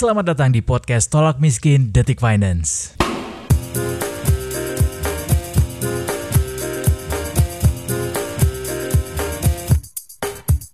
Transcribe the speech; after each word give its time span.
Selamat 0.00 0.32
datang 0.32 0.48
di 0.48 0.64
podcast 0.64 1.12
Tolak 1.12 1.44
Miskin 1.44 1.92
Detik 1.92 2.24
Finance. 2.24 2.96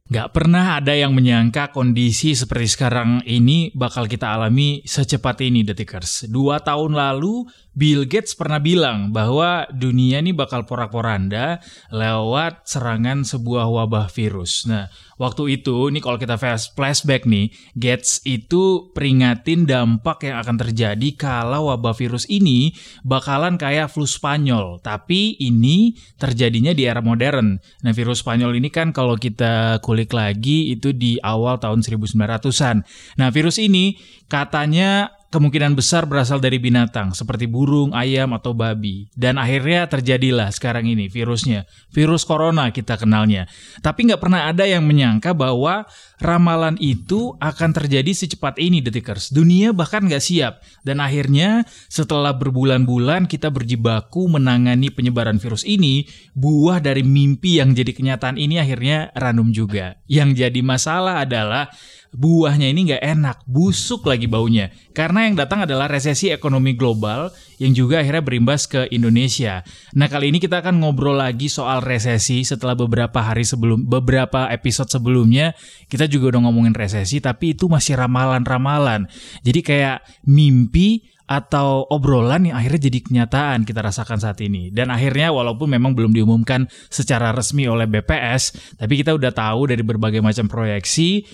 Gak 0.06 0.30
pernah 0.30 0.78
ada 0.78 0.94
yang 0.94 1.10
menyangka 1.10 1.74
kondisi 1.74 2.38
seperti 2.38 2.70
sekarang 2.70 3.26
ini 3.26 3.74
bakal 3.74 4.06
kita 4.06 4.30
alami 4.30 4.86
secepat 4.86 5.42
ini 5.42 5.66
Detikers. 5.66 6.30
Dua 6.30 6.62
tahun 6.62 6.94
lalu 6.94 7.50
Bill 7.76 8.08
Gates 8.08 8.32
pernah 8.32 8.56
bilang 8.56 9.12
bahwa 9.12 9.68
dunia 9.68 10.24
ini 10.24 10.32
bakal 10.32 10.64
porak-poranda 10.64 11.60
lewat 11.92 12.64
serangan 12.64 13.20
sebuah 13.20 13.68
wabah 13.68 14.08
virus. 14.08 14.64
Nah, 14.64 14.88
waktu 15.20 15.60
itu, 15.60 15.92
ini 15.92 16.00
kalau 16.00 16.16
kita 16.16 16.40
flashback 16.72 17.28
nih, 17.28 17.52
Gates 17.76 18.24
itu 18.24 18.88
peringatin 18.96 19.68
dampak 19.68 20.24
yang 20.24 20.40
akan 20.40 20.56
terjadi 20.56 21.08
kalau 21.20 21.68
wabah 21.68 21.92
virus 21.92 22.24
ini 22.32 22.72
bakalan 23.04 23.60
kayak 23.60 23.92
flu 23.92 24.08
Spanyol. 24.08 24.80
Tapi 24.80 25.36
ini 25.36 25.92
terjadinya 26.16 26.72
di 26.72 26.88
era 26.88 27.04
modern. 27.04 27.60
Nah, 27.84 27.92
virus 27.92 28.24
Spanyol 28.24 28.56
ini 28.56 28.72
kan 28.72 28.96
kalau 28.96 29.20
kita 29.20 29.84
kulik 29.84 30.16
lagi 30.16 30.72
itu 30.72 30.96
di 30.96 31.20
awal 31.20 31.60
tahun 31.60 31.84
1900-an. 31.84 32.88
Nah, 33.20 33.28
virus 33.28 33.60
ini 33.60 34.00
katanya 34.32 35.12
kemungkinan 35.30 35.74
besar 35.74 36.06
berasal 36.06 36.38
dari 36.38 36.56
binatang 36.62 37.10
seperti 37.12 37.50
burung, 37.50 37.92
ayam, 37.92 38.32
atau 38.32 38.54
babi. 38.54 39.10
Dan 39.12 39.36
akhirnya 39.36 39.86
terjadilah 39.90 40.54
sekarang 40.54 40.86
ini 40.86 41.10
virusnya. 41.10 41.66
Virus 41.90 42.22
corona 42.22 42.70
kita 42.70 42.94
kenalnya. 42.96 43.50
Tapi 43.82 44.06
nggak 44.10 44.22
pernah 44.22 44.48
ada 44.48 44.64
yang 44.64 44.86
menyangka 44.86 45.34
bahwa 45.34 45.84
ramalan 46.22 46.78
itu 46.80 47.34
akan 47.42 47.70
terjadi 47.76 48.08
secepat 48.14 48.56
ini 48.62 48.80
detikers. 48.80 49.34
Dunia 49.34 49.74
bahkan 49.74 50.06
nggak 50.06 50.22
siap. 50.22 50.62
Dan 50.86 51.02
akhirnya 51.02 51.66
setelah 51.90 52.32
berbulan-bulan 52.32 53.26
kita 53.26 53.50
berjibaku 53.50 54.30
menangani 54.30 54.88
penyebaran 54.94 55.42
virus 55.42 55.66
ini, 55.66 56.06
buah 56.32 56.78
dari 56.78 57.02
mimpi 57.02 57.58
yang 57.58 57.74
jadi 57.74 57.92
kenyataan 57.92 58.38
ini 58.38 58.62
akhirnya 58.62 59.10
random 59.12 59.50
juga. 59.50 59.98
Yang 60.06 60.46
jadi 60.46 60.60
masalah 60.62 61.26
adalah 61.26 61.68
buahnya 62.16 62.72
ini 62.72 62.88
nggak 62.90 63.04
enak, 63.04 63.36
busuk 63.44 64.08
lagi 64.08 64.24
baunya. 64.24 64.72
Karena 64.96 65.28
yang 65.28 65.36
datang 65.36 65.68
adalah 65.68 65.84
resesi 65.84 66.32
ekonomi 66.32 66.72
global 66.72 67.28
yang 67.60 67.76
juga 67.76 68.00
akhirnya 68.00 68.24
berimbas 68.24 68.64
ke 68.64 68.88
Indonesia. 68.88 69.60
Nah 69.92 70.08
kali 70.08 70.32
ini 70.32 70.40
kita 70.40 70.64
akan 70.64 70.80
ngobrol 70.80 71.20
lagi 71.20 71.52
soal 71.52 71.84
resesi 71.84 72.40
setelah 72.42 72.72
beberapa 72.72 73.20
hari 73.20 73.44
sebelum 73.44 73.84
beberapa 73.84 74.48
episode 74.48 74.88
sebelumnya 74.88 75.52
kita 75.92 76.08
juga 76.08 76.36
udah 76.36 76.48
ngomongin 76.48 76.72
resesi, 76.72 77.20
tapi 77.20 77.52
itu 77.52 77.68
masih 77.68 78.00
ramalan-ramalan. 78.00 79.04
Jadi 79.44 79.60
kayak 79.60 80.00
mimpi 80.24 81.04
atau 81.26 81.82
obrolan 81.90 82.46
yang 82.46 82.54
akhirnya 82.54 82.86
jadi 82.86 82.98
kenyataan 83.02 83.66
kita 83.66 83.82
rasakan 83.82 84.22
saat 84.22 84.38
ini. 84.40 84.70
Dan 84.70 84.94
akhirnya 84.94 85.34
walaupun 85.34 85.74
memang 85.74 85.92
belum 85.92 86.14
diumumkan 86.14 86.70
secara 86.86 87.34
resmi 87.34 87.66
oleh 87.66 87.90
BPS, 87.90 88.74
tapi 88.78 89.02
kita 89.02 89.12
udah 89.12 89.34
tahu 89.34 89.68
dari 89.68 89.82
berbagai 89.82 90.22
macam 90.22 90.46
proyeksi 90.46 91.26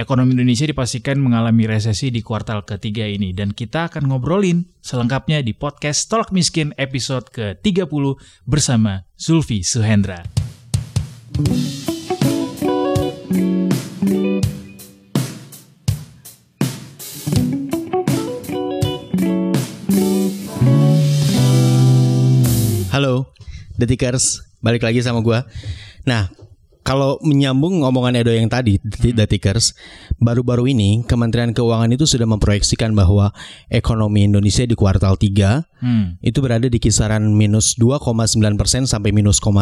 Ekonomi 0.00 0.32
Indonesia 0.32 0.64
dipastikan 0.64 1.20
mengalami 1.20 1.68
resesi 1.68 2.08
di 2.08 2.24
kuartal 2.24 2.64
ketiga 2.64 3.04
ini 3.04 3.36
dan 3.36 3.52
kita 3.52 3.92
akan 3.92 4.08
ngobrolin 4.08 4.64
selengkapnya 4.80 5.44
di 5.44 5.52
podcast 5.52 6.08
Tolak 6.08 6.32
Miskin 6.32 6.72
episode 6.80 7.28
ke-30 7.28 8.16
bersama 8.48 9.04
Zulfi 9.20 9.60
Suhendra. 9.60 10.24
Halo, 22.88 23.36
Detikers, 23.76 24.48
balik 24.64 24.80
lagi 24.80 25.04
sama 25.04 25.20
gue. 25.20 25.44
Nah, 26.08 26.32
kalau 26.80 27.20
menyambung 27.20 27.84
ngomongan 27.84 28.24
Edo 28.24 28.32
yang 28.32 28.48
tadi, 28.48 28.80
hmm. 28.80 29.12
Detikers, 29.12 29.76
baru-baru 30.16 30.72
ini 30.72 31.04
Kementerian 31.04 31.52
Keuangan 31.52 31.92
itu 31.92 32.08
sudah 32.08 32.24
memproyeksikan 32.24 32.96
bahwa 32.96 33.36
ekonomi 33.68 34.24
Indonesia 34.24 34.64
di 34.64 34.72
kuartal 34.72 35.20
3 35.20 35.84
hmm. 35.84 36.04
itu 36.24 36.38
berada 36.40 36.66
di 36.66 36.80
kisaran 36.80 37.36
minus 37.36 37.76
2,9 37.76 38.40
persen 38.56 38.88
sampai 38.88 39.12
minus 39.12 39.38
1 39.44 39.60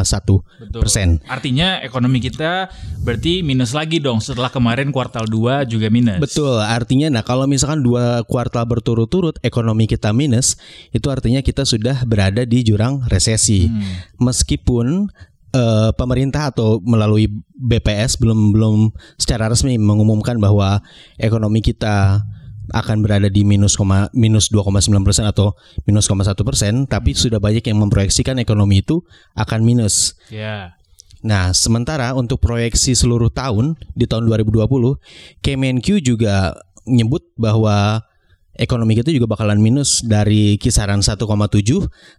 persen. 0.78 1.18
Artinya 1.26 1.82
ekonomi 1.82 2.22
kita 2.22 2.70
berarti 3.02 3.42
minus 3.42 3.74
lagi 3.74 3.98
dong 3.98 4.22
setelah 4.22 4.50
kemarin 4.50 4.94
kuartal 4.94 5.26
2 5.26 5.66
juga 5.66 5.90
minus. 5.90 6.22
Betul, 6.22 6.62
artinya 6.62 7.10
nah 7.10 7.26
kalau 7.26 7.50
misalkan 7.50 7.82
dua 7.82 8.22
kuartal 8.24 8.64
berturut-turut 8.64 9.42
ekonomi 9.42 9.90
kita 9.90 10.14
minus, 10.14 10.54
itu 10.94 11.10
artinya 11.10 11.42
kita 11.42 11.66
sudah 11.66 12.06
berada 12.06 12.46
di 12.46 12.62
jurang 12.62 13.02
resesi. 13.10 13.66
Hmm. 13.66 13.82
Meskipun 14.22 15.10
uh, 15.54 15.90
pemerintah 15.94 16.50
atau 16.52 16.80
melalui 16.84 17.30
BPS 17.56 18.20
belum 18.20 18.52
belum 18.52 18.76
secara 19.16 19.48
resmi 19.48 19.76
mengumumkan 19.80 20.36
bahwa 20.40 20.80
ekonomi 21.16 21.64
kita 21.64 22.22
akan 22.68 23.00
berada 23.00 23.32
di 23.32 23.48
minus 23.48 23.80
minus 24.12 24.52
2,9 24.52 24.92
persen 25.00 25.24
atau 25.24 25.56
minus 25.88 26.04
1 26.04 26.36
persen, 26.44 26.84
tapi 26.84 27.16
sudah 27.16 27.40
banyak 27.40 27.64
yang 27.64 27.80
memproyeksikan 27.80 28.36
ekonomi 28.36 28.84
itu 28.84 29.00
akan 29.32 29.64
minus. 29.64 30.20
Yeah. 30.28 30.76
Nah, 31.24 31.50
sementara 31.50 32.14
untuk 32.14 32.38
proyeksi 32.38 32.94
seluruh 32.94 33.32
tahun 33.32 33.74
di 33.96 34.06
tahun 34.06 34.28
2020, 34.30 34.68
Kemenq 35.42 35.98
juga 36.04 36.54
menyebut 36.86 37.26
bahwa 37.34 38.04
ekonomi 38.54 38.98
kita 38.98 39.10
juga 39.10 39.26
bakalan 39.26 39.58
minus 39.58 40.04
dari 40.04 40.60
kisaran 40.60 41.02
1,7 41.02 41.18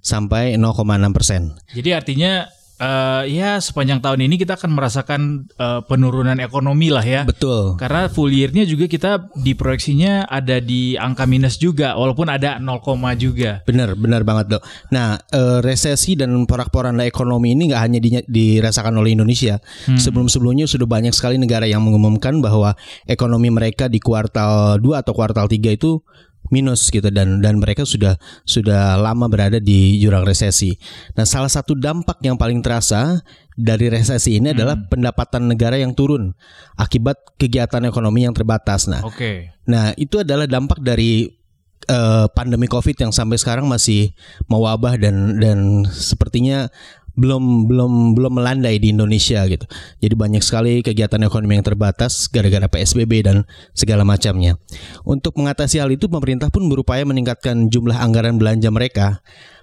sampai 0.04 0.56
0,6 0.60 1.16
persen. 1.16 1.42
Jadi 1.72 1.90
artinya 1.96 2.48
uh, 2.80 3.24
ya 3.28 3.60
sepanjang 3.60 4.00
tahun 4.02 4.26
ini 4.26 4.40
kita 4.40 4.56
akan 4.56 4.72
merasakan 4.74 5.22
uh, 5.60 5.84
penurunan 5.86 6.40
ekonomi 6.40 6.90
lah 6.90 7.04
ya. 7.04 7.22
Betul. 7.28 7.76
Karena 7.78 8.08
full 8.10 8.32
year-nya 8.32 8.66
juga 8.66 8.88
kita 8.90 9.30
di 9.36 9.54
proyeksinya 9.54 10.26
ada 10.26 10.58
di 10.64 10.96
angka 10.96 11.28
minus 11.28 11.60
juga 11.60 11.94
walaupun 12.00 12.32
ada 12.32 12.58
0, 12.58 12.82
juga. 13.20 13.62
Bener, 13.68 13.94
bener 13.94 14.24
banget 14.24 14.58
dok. 14.58 14.64
Nah, 14.90 15.20
uh, 15.36 15.60
resesi 15.62 16.16
dan 16.16 16.32
porak-poranda 16.48 17.04
ekonomi 17.06 17.54
ini 17.54 17.70
nggak 17.70 17.82
hanya 17.84 18.00
di, 18.02 18.10
dirasakan 18.26 18.96
oleh 18.98 19.14
Indonesia. 19.14 19.60
Hmm. 19.86 20.00
Sebelum-sebelumnya 20.00 20.66
sudah 20.66 20.88
banyak 20.88 21.12
sekali 21.14 21.38
negara 21.38 21.68
yang 21.68 21.84
mengumumkan 21.84 22.40
bahwa 22.40 22.74
ekonomi 23.06 23.52
mereka 23.52 23.92
di 23.92 24.00
kuartal 24.00 24.80
2 24.80 25.02
atau 25.04 25.12
kuartal 25.14 25.46
3 25.52 25.76
itu 25.76 26.02
minus 26.50 26.90
gitu 26.90 27.08
dan 27.10 27.42
dan 27.42 27.58
mereka 27.62 27.86
sudah 27.86 28.18
sudah 28.46 28.98
lama 28.98 29.26
berada 29.30 29.58
di 29.58 29.98
jurang 30.02 30.26
resesi. 30.26 30.76
Nah, 31.18 31.26
salah 31.26 31.50
satu 31.50 31.78
dampak 31.78 32.22
yang 32.26 32.36
paling 32.36 32.62
terasa 32.62 33.22
dari 33.54 33.88
resesi 33.90 34.38
ini 34.38 34.52
hmm. 34.52 34.56
adalah 34.56 34.76
pendapatan 34.90 35.50
negara 35.50 35.78
yang 35.78 35.94
turun 35.94 36.34
akibat 36.78 37.18
kegiatan 37.42 37.86
ekonomi 37.86 38.26
yang 38.28 38.36
terbatas. 38.36 38.90
Nah, 38.90 39.02
Okay. 39.10 39.50
Nah, 39.66 39.94
itu 39.98 40.22
adalah 40.22 40.46
dampak 40.46 40.82
dari 40.82 41.40
uh, 41.90 42.26
pandemi 42.32 42.70
Covid 42.70 42.96
yang 43.00 43.14
sampai 43.14 43.38
sekarang 43.42 43.66
masih 43.66 44.14
mewabah 44.46 44.96
dan 45.00 45.42
dan 45.42 45.86
sepertinya 45.90 46.70
belum 47.20 47.68
belum 47.68 47.92
belum 48.16 48.34
melandai 48.40 48.80
di 48.80 48.96
Indonesia 48.96 49.44
gitu. 49.46 49.68
Jadi 50.00 50.16
banyak 50.16 50.40
sekali 50.40 50.80
kegiatan 50.80 51.20
ekonomi 51.28 51.60
yang 51.60 51.68
terbatas 51.68 52.32
gara-gara 52.32 52.72
PSBB 52.72 53.28
dan 53.28 53.44
segala 53.76 54.08
macamnya. 54.08 54.56
Untuk 55.04 55.36
mengatasi 55.36 55.84
hal 55.84 55.92
itu 55.92 56.08
pemerintah 56.08 56.48
pun 56.48 56.72
berupaya 56.72 57.04
meningkatkan 57.04 57.68
jumlah 57.68 58.00
anggaran 58.00 58.40
belanja 58.40 58.72
mereka 58.72 59.20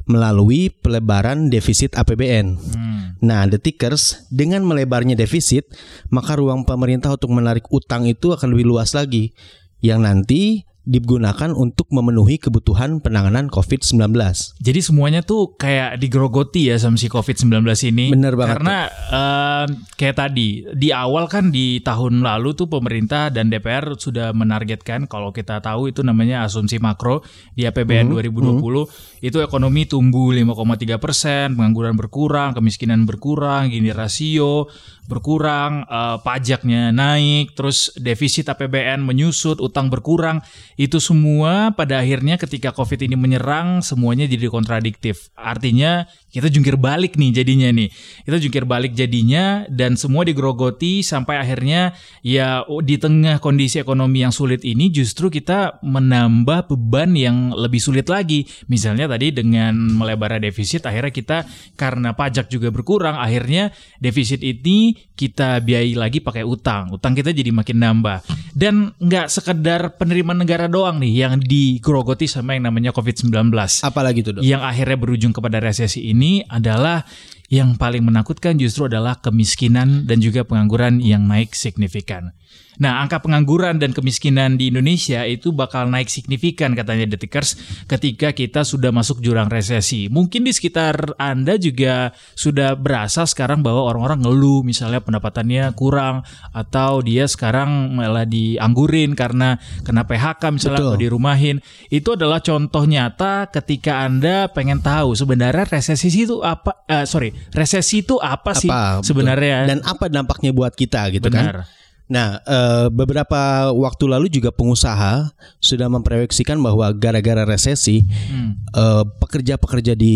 melalui 0.06 0.70
pelebaran 0.70 1.50
defisit 1.50 1.96
APBN. 1.98 2.46
Hmm. 2.60 3.18
Nah, 3.24 3.48
detikers 3.48 4.28
dengan 4.30 4.62
melebarnya 4.62 5.18
defisit, 5.18 5.66
maka 6.12 6.38
ruang 6.38 6.62
pemerintah 6.62 7.10
untuk 7.16 7.34
menarik 7.34 7.66
utang 7.74 8.06
itu 8.06 8.30
akan 8.30 8.54
lebih 8.54 8.70
luas 8.70 8.94
lagi 8.94 9.34
yang 9.82 10.06
nanti 10.06 10.65
digunakan 10.86 11.50
untuk 11.50 11.90
memenuhi 11.90 12.38
kebutuhan 12.38 13.02
penanganan 13.02 13.50
COVID-19. 13.50 14.14
Jadi 14.62 14.80
semuanya 14.80 15.26
tuh 15.26 15.58
kayak 15.58 15.98
digerogoti 15.98 16.70
ya 16.70 16.78
sama 16.78 16.94
si 16.94 17.10
COVID-19 17.10 17.66
ini. 17.90 18.14
Bener 18.14 18.38
banget. 18.38 18.62
Karena 18.62 18.78
uh, 19.10 19.66
kayak 19.98 20.16
tadi 20.16 20.62
di 20.78 20.94
awal 20.94 21.26
kan 21.26 21.50
di 21.50 21.82
tahun 21.82 22.22
lalu 22.22 22.54
tuh 22.54 22.70
pemerintah 22.70 23.34
dan 23.34 23.50
DPR 23.50 23.98
sudah 23.98 24.30
menargetkan 24.30 25.10
kalau 25.10 25.34
kita 25.34 25.58
tahu 25.58 25.90
itu 25.90 26.06
namanya 26.06 26.46
asumsi 26.46 26.78
makro 26.78 27.26
di 27.58 27.66
APBN 27.66 28.14
mm 28.14 28.22
-hmm. 28.22 28.62
2020 28.62 28.62
mm 28.62 29.14
itu 29.26 29.42
ekonomi 29.42 29.90
tumbuh 29.90 30.30
5,3 30.30 31.02
persen, 31.02 31.58
pengangguran 31.58 31.98
berkurang, 31.98 32.54
kemiskinan 32.54 33.08
berkurang, 33.08 33.74
gini 33.74 33.90
rasio 33.90 34.70
berkurang, 35.06 35.86
uh, 35.86 36.18
pajaknya 36.20 36.90
naik, 36.90 37.54
terus 37.54 37.94
defisit 37.96 38.50
APBN 38.50 39.02
menyusut, 39.02 39.62
utang 39.62 39.88
berkurang. 39.88 40.42
Itu 40.76 40.98
semua 40.98 41.72
pada 41.72 42.02
akhirnya 42.02 42.36
ketika 42.36 42.74
Covid 42.74 43.06
ini 43.06 43.16
menyerang 43.16 43.80
semuanya 43.80 44.26
jadi 44.26 44.50
kontradiktif. 44.50 45.30
Artinya 45.38 46.04
kita 46.36 46.52
jungkir 46.52 46.76
balik 46.76 47.16
nih 47.16 47.32
jadinya 47.32 47.72
nih. 47.72 47.88
Kita 48.28 48.36
jungkir 48.36 48.68
balik 48.68 48.92
jadinya 48.92 49.64
dan 49.72 49.96
semua 49.96 50.28
digerogoti 50.28 51.00
sampai 51.00 51.40
akhirnya 51.40 51.96
ya 52.20 52.60
oh, 52.68 52.84
di 52.84 53.00
tengah 53.00 53.40
kondisi 53.40 53.80
ekonomi 53.80 54.20
yang 54.20 54.36
sulit 54.36 54.60
ini 54.68 54.92
justru 54.92 55.32
kita 55.32 55.80
menambah 55.80 56.68
beban 56.68 57.16
yang 57.16 57.56
lebih 57.56 57.80
sulit 57.80 58.12
lagi. 58.12 58.44
Misalnya 58.68 59.08
tadi 59.08 59.32
dengan 59.32 59.72
melebar 59.72 60.36
defisit 60.36 60.84
akhirnya 60.84 61.12
kita 61.14 61.38
karena 61.80 62.12
pajak 62.12 62.52
juga 62.52 62.68
berkurang 62.68 63.16
akhirnya 63.16 63.72
defisit 63.96 64.44
ini 64.44 64.92
kita 65.16 65.64
biayai 65.64 65.96
lagi 65.96 66.20
pakai 66.20 66.44
utang. 66.44 66.92
Utang 66.92 67.16
kita 67.16 67.32
jadi 67.32 67.48
makin 67.48 67.80
nambah. 67.80 68.20
Dan 68.52 68.92
nggak 69.00 69.32
sekedar 69.32 69.96
penerimaan 69.96 70.44
negara 70.44 70.68
doang 70.68 71.00
nih 71.00 71.24
yang 71.24 71.40
digerogoti 71.40 72.28
sama 72.28 72.52
yang 72.52 72.68
namanya 72.68 72.92
COVID-19. 72.92 73.32
Apalagi 73.80 74.20
itu 74.20 74.30
dok? 74.36 74.42
Yang 74.44 74.62
akhirnya 74.68 74.98
berujung 75.00 75.32
kepada 75.32 75.62
resesi 75.62 76.12
ini 76.12 76.25
adalah 76.50 77.06
yang 77.46 77.78
paling 77.78 78.02
menakutkan 78.02 78.58
justru 78.58 78.90
adalah 78.90 79.22
kemiskinan 79.22 80.04
dan 80.06 80.18
juga 80.18 80.42
pengangguran 80.42 80.98
yang 80.98 81.26
naik 81.30 81.54
signifikan. 81.54 82.34
Nah, 82.76 83.00
angka 83.00 83.24
pengangguran 83.24 83.80
dan 83.80 83.96
kemiskinan 83.96 84.60
di 84.60 84.68
Indonesia 84.68 85.24
itu 85.24 85.52
bakal 85.52 85.88
naik 85.88 86.12
signifikan 86.12 86.76
katanya 86.76 87.08
Detikers 87.08 87.56
ketika 87.88 88.36
kita 88.36 88.68
sudah 88.68 88.92
masuk 88.92 89.24
jurang 89.24 89.48
resesi. 89.48 90.12
Mungkin 90.12 90.44
di 90.44 90.52
sekitar 90.52 91.16
Anda 91.16 91.56
juga 91.56 92.12
sudah 92.36 92.76
berasa 92.76 93.24
sekarang 93.24 93.64
bahwa 93.64 93.88
orang-orang 93.88 94.28
ngeluh 94.28 94.60
misalnya 94.60 95.00
pendapatannya 95.00 95.72
kurang 95.72 96.20
atau 96.52 97.00
dia 97.00 97.24
sekarang 97.24 97.96
malah 97.96 98.28
dianggurin 98.28 99.16
karena 99.16 99.56
kena 99.80 100.04
PHK 100.04 100.42
misalnya 100.52 100.80
Betul. 100.84 100.92
atau 100.92 101.00
dirumahin. 101.00 101.56
Itu 101.88 102.12
adalah 102.12 102.44
contoh 102.44 102.84
nyata 102.84 103.48
ketika 103.56 104.04
Anda 104.04 104.52
pengen 104.52 104.84
tahu 104.84 105.16
sebenarnya 105.16 105.64
resesi 105.64 106.12
itu 106.12 106.44
apa 106.44 106.84
eh, 106.84 107.08
sorry, 107.08 107.32
resesi 107.50 108.00
itu 108.00 108.16
apa, 108.16 108.52
sih 108.52 108.68
Apa, 108.68 109.00
betul. 109.00 109.06
sebenarnya? 109.12 109.58
Dan 109.66 109.78
apa 109.82 110.06
dampaknya 110.06 110.50
buat 110.50 110.72
kita 110.72 111.10
gitu 111.12 111.28
kan? 111.28 111.44
Benar. 111.46 111.58
Nah, 112.06 112.38
eh, 112.38 112.86
beberapa 112.86 113.66
waktu 113.74 114.04
lalu 114.06 114.30
juga 114.30 114.54
pengusaha 114.54 115.26
sudah 115.58 115.90
memproyeksikan 115.90 116.54
bahwa 116.56 116.86
gara-gara 116.94 117.42
resesi, 117.42 118.06
Hmm. 118.06 118.62
eh, 118.70 119.04
pekerja-pekerja 119.18 119.98
di 119.98 120.14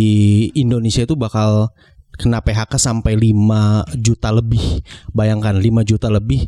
Indonesia 0.55 1.03
itu 1.03 1.19
bakal 1.19 1.75
kena 2.15 2.39
PHK 2.39 2.79
sampai 2.79 3.19
5 3.19 3.83
juta 3.97 4.31
lebih. 4.31 4.87
Bayangkan 5.11 5.57
5 5.57 5.83
juta 5.83 6.07
lebih 6.07 6.47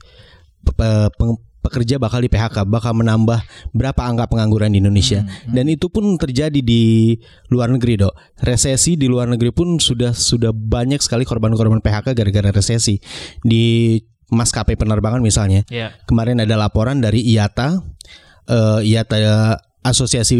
pe- 0.62 1.10
peng- 1.18 1.40
pekerja 1.62 1.96
bakal 1.96 2.20
di 2.20 2.28
PHK, 2.28 2.66
bakal 2.66 2.92
menambah 2.98 3.38
berapa 3.70 4.02
angka 4.02 4.26
pengangguran 4.26 4.74
di 4.74 4.82
Indonesia. 4.82 5.22
Dan 5.46 5.70
itu 5.70 5.86
pun 5.88 6.18
terjadi 6.18 6.58
di 6.58 7.14
luar 7.48 7.70
negeri, 7.70 8.02
Dok. 8.02 8.42
Resesi 8.42 8.98
di 8.98 9.06
luar 9.06 9.30
negeri 9.30 9.54
pun 9.54 9.78
sudah 9.78 10.10
sudah 10.10 10.50
banyak 10.50 10.98
sekali 10.98 11.22
korban-korban 11.22 11.78
PHK 11.78 12.18
gara-gara 12.18 12.50
resesi. 12.50 12.98
Di 13.40 13.96
maskapai 14.32 14.74
penerbangan 14.74 15.22
misalnya. 15.22 15.62
Ya. 15.70 15.94
Kemarin 16.08 16.42
ada 16.42 16.58
laporan 16.58 16.98
dari 16.98 17.22
IATA, 17.22 17.78
eh, 18.48 18.80
IATA 18.82 19.56
Asosiasi 19.84 20.38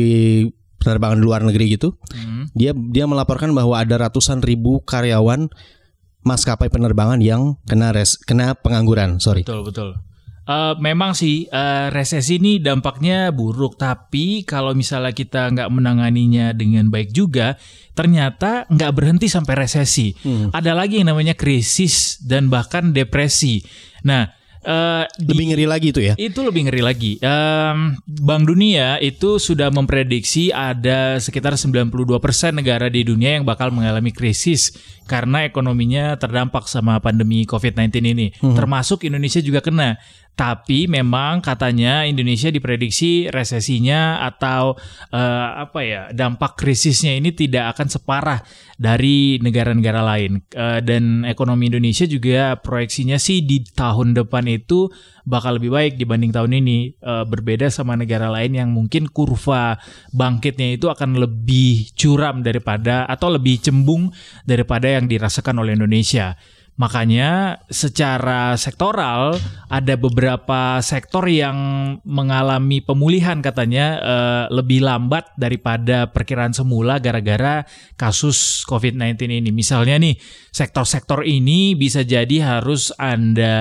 Penerbangan 0.82 1.18
Luar 1.22 1.46
Negeri 1.46 1.78
gitu. 1.78 1.94
Hmm. 2.10 2.50
Dia 2.58 2.74
dia 2.74 3.06
melaporkan 3.06 3.54
bahwa 3.54 3.78
ada 3.78 3.94
ratusan 4.02 4.42
ribu 4.42 4.82
karyawan 4.82 5.46
maskapai 6.26 6.70
penerbangan 6.70 7.22
yang 7.22 7.58
kena 7.70 7.94
res, 7.94 8.18
kena 8.18 8.58
pengangguran. 8.58 9.22
Sorry. 9.22 9.46
Betul 9.46 9.62
betul. 9.62 9.88
Eh, 10.42 10.74
memang 10.76 11.14
sih 11.14 11.46
eh, 11.46 11.86
resesi 11.88 12.36
ini 12.36 12.58
dampaknya 12.58 13.30
buruk, 13.30 13.78
tapi 13.78 14.42
kalau 14.42 14.74
misalnya 14.74 15.10
kita 15.10 15.46
nggak 15.48 15.70
menanganinya 15.70 16.50
dengan 16.50 16.90
baik 16.90 17.10
juga, 17.10 17.54
ternyata 17.92 18.66
nggak 18.66 18.90
berhenti 18.90 19.26
sampai 19.26 19.54
resesi. 19.56 20.10
Ada 20.50 20.74
lagi 20.74 20.98
yang 20.98 21.08
namanya 21.08 21.32
krisis 21.32 22.18
dan 22.18 22.48
bahkan 22.48 22.90
depresi. 22.90 23.62
Nah, 24.02 24.34
eh, 24.58 25.06
di- 25.14 25.30
Lebih 25.30 25.46
ngeri 25.48 25.66
lagi 25.68 25.86
itu 25.88 26.00
ya. 26.00 26.14
itu 26.16 26.40
lebih 26.40 26.66
ngeri 26.66 26.82
lagi. 26.82 27.12
Em, 27.18 27.78
Bank 28.02 28.42
Dunia 28.42 28.98
itu 28.98 29.38
sudah 29.38 29.70
memprediksi 29.70 30.50
ada 30.50 31.18
sekitar 31.18 31.54
92% 31.54 32.02
negara 32.52 32.86
di 32.86 33.02
dunia 33.02 33.38
yang 33.38 33.44
bakal 33.44 33.70
mengalami 33.70 34.10
krisis 34.10 34.74
karena 35.04 35.42
ekonominya 35.42 36.14
terdampak 36.16 36.66
sama 36.66 36.98
pandemi 36.98 37.42
COVID-19 37.44 37.94
ini. 38.04 38.26
Termasuk 38.34 39.02
Indonesia 39.02 39.38
juga 39.38 39.60
kena. 39.60 40.02
Tapi 40.32 40.88
memang 40.88 41.44
katanya 41.44 42.08
Indonesia 42.08 42.48
diprediksi 42.48 43.28
resesinya 43.28 44.24
atau 44.24 44.72
eh, 45.12 45.48
apa 45.60 45.80
ya 45.84 46.02
dampak 46.08 46.56
krisisnya 46.56 47.12
ini 47.12 47.36
tidak 47.36 47.76
akan 47.76 47.92
separah 47.92 48.40
dari 48.80 49.36
negara-negara 49.44 50.00
lain. 50.00 50.40
Eh, 50.48 50.80
dan 50.80 51.28
ekonomi 51.28 51.68
Indonesia 51.68 52.08
juga 52.08 52.56
proyeksinya 52.56 53.20
sih 53.20 53.44
di 53.44 53.60
tahun 53.60 54.16
depan 54.16 54.48
itu 54.48 54.88
bakal 55.28 55.60
lebih 55.60 55.68
baik 55.68 55.92
dibanding 56.00 56.32
tahun 56.32 56.64
ini. 56.64 56.96
Eh, 56.96 57.24
berbeda 57.28 57.68
sama 57.68 57.92
negara 58.00 58.32
lain 58.32 58.56
yang 58.56 58.72
mungkin 58.72 59.12
kurva 59.12 59.76
bangkitnya 60.16 60.80
itu 60.80 60.88
akan 60.88 61.20
lebih 61.20 61.92
curam 61.92 62.40
daripada 62.40 63.04
atau 63.04 63.28
lebih 63.36 63.60
cembung 63.60 64.08
daripada 64.48 64.88
yang 64.88 65.04
dirasakan 65.04 65.60
oleh 65.60 65.76
Indonesia. 65.76 66.40
Makanya 66.82 67.62
secara 67.70 68.58
sektoral 68.58 69.38
ada 69.70 69.94
beberapa 69.94 70.82
sektor 70.82 71.30
yang 71.30 71.54
mengalami 72.02 72.82
pemulihan 72.82 73.38
katanya 73.38 73.86
eh, 74.02 74.44
lebih 74.50 74.82
lambat 74.82 75.30
daripada 75.38 76.10
perkiraan 76.10 76.50
semula 76.50 76.98
gara-gara 76.98 77.62
kasus 77.94 78.66
COVID-19 78.66 79.30
ini. 79.30 79.54
Misalnya 79.54 79.94
nih 80.02 80.18
sektor-sektor 80.50 81.22
ini 81.22 81.78
bisa 81.78 82.02
jadi 82.02 82.58
harus 82.58 82.90
Anda 82.98 83.54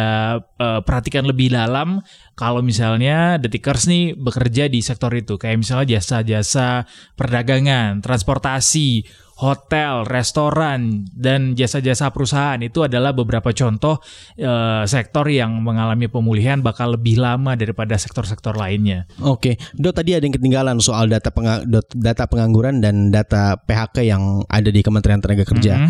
eh, 0.57 0.81
perhatikan 0.81 1.29
lebih 1.29 1.53
dalam 1.53 2.01
kalau 2.33 2.65
misalnya 2.65 3.37
Detikers 3.37 3.85
nih 3.85 4.17
bekerja 4.17 4.65
di 4.65 4.81
sektor 4.81 5.13
itu 5.13 5.37
kayak 5.37 5.61
misalnya 5.61 6.01
jasa-jasa 6.01 6.89
perdagangan, 7.13 8.01
transportasi, 8.01 9.05
hotel, 9.41 10.05
restoran, 10.05 11.09
dan 11.09 11.57
jasa-jasa 11.57 12.13
perusahaan 12.13 12.61
itu 12.61 12.85
adalah 12.85 13.09
beberapa 13.09 13.49
contoh 13.51 13.97
eh, 14.37 14.83
sektor 14.85 15.25
yang 15.25 15.59
mengalami 15.59 16.05
pemulihan 16.05 16.61
bakal 16.61 16.93
lebih 16.93 17.17
lama 17.17 17.57
daripada 17.57 17.97
sektor-sektor 17.97 18.53
lainnya. 18.53 19.09
Oke, 19.17 19.57
Dok 19.73 19.97
tadi 19.97 20.13
ada 20.13 20.21
yang 20.21 20.37
ketinggalan 20.37 20.77
soal 20.77 21.09
data 21.09 21.33
penga- 21.33 21.65
data 21.91 22.23
pengangguran 22.29 22.79
dan 22.79 23.09
data 23.09 23.57
PHK 23.57 24.05
yang 24.05 24.23
ada 24.45 24.69
di 24.69 24.85
Kementerian 24.85 25.19
Tenaga 25.19 25.43
Kerja. 25.43 25.73
Mhm. 25.81 25.89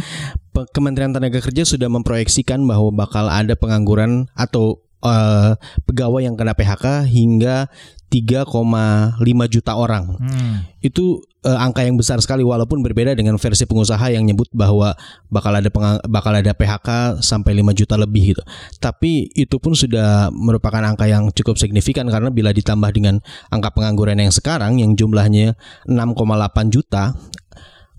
Pe- 0.51 0.67
Kementerian 0.71 1.11
Tenaga 1.11 1.43
Kerja 1.43 1.67
sudah 1.67 1.91
memproyeksikan 1.91 2.63
bahwa 2.63 2.95
bakal 2.95 3.27
ada 3.27 3.53
pengangguran 3.53 4.31
atau 4.33 4.79
eh, 5.03 5.51
pegawai 5.85 6.21
yang 6.23 6.35
kena 6.37 6.53
PHK 6.53 7.05
hingga 7.09 7.69
3,5 8.11 9.23
juta 9.47 9.71
orang. 9.79 10.19
Hmm. 10.19 10.67
Itu 10.83 11.23
eh, 11.47 11.55
angka 11.55 11.87
yang 11.87 11.95
besar 11.95 12.19
sekali 12.19 12.43
walaupun 12.43 12.83
berbeda 12.83 13.15
dengan 13.15 13.39
versi 13.39 13.63
pengusaha 13.63 14.11
yang 14.11 14.27
nyebut 14.27 14.51
bahwa 14.51 14.91
bakal 15.31 15.55
ada 15.55 15.71
penga- 15.71 16.03
bakal 16.11 16.35
ada 16.35 16.51
PHK 16.51 17.23
sampai 17.23 17.63
5 17.63 17.71
juta 17.71 17.95
lebih 17.95 18.35
gitu. 18.35 18.43
Tapi 18.83 19.31
itu 19.31 19.55
pun 19.63 19.73
sudah 19.73 20.27
merupakan 20.35 20.83
angka 20.83 21.07
yang 21.07 21.31
cukup 21.31 21.55
signifikan 21.55 22.11
karena 22.11 22.27
bila 22.27 22.51
ditambah 22.51 22.91
dengan 22.91 23.23
angka 23.47 23.71
pengangguran 23.71 24.19
yang 24.19 24.33
sekarang 24.35 24.83
yang 24.83 24.91
jumlahnya 24.99 25.55
6,8 25.87 26.67
juta 26.67 27.15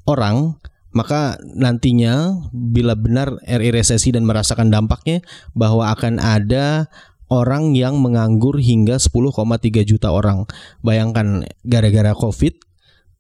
orang 0.05 0.61
maka 0.93 1.41
nantinya 1.43 2.37
bila 2.53 2.93
benar 2.97 3.41
RI 3.45 3.73
resesi 3.73 4.13
dan 4.13 4.29
merasakan 4.29 4.69
dampaknya 4.69 5.25
bahwa 5.57 5.93
akan 5.93 6.21
ada 6.21 6.89
orang 7.33 7.73
yang 7.73 7.97
menganggur 7.97 8.61
hingga 8.61 9.01
10,3 9.01 9.33
juta 9.89 10.13
orang. 10.13 10.45
Bayangkan 10.85 11.49
gara-gara 11.65 12.13
Covid 12.13 12.61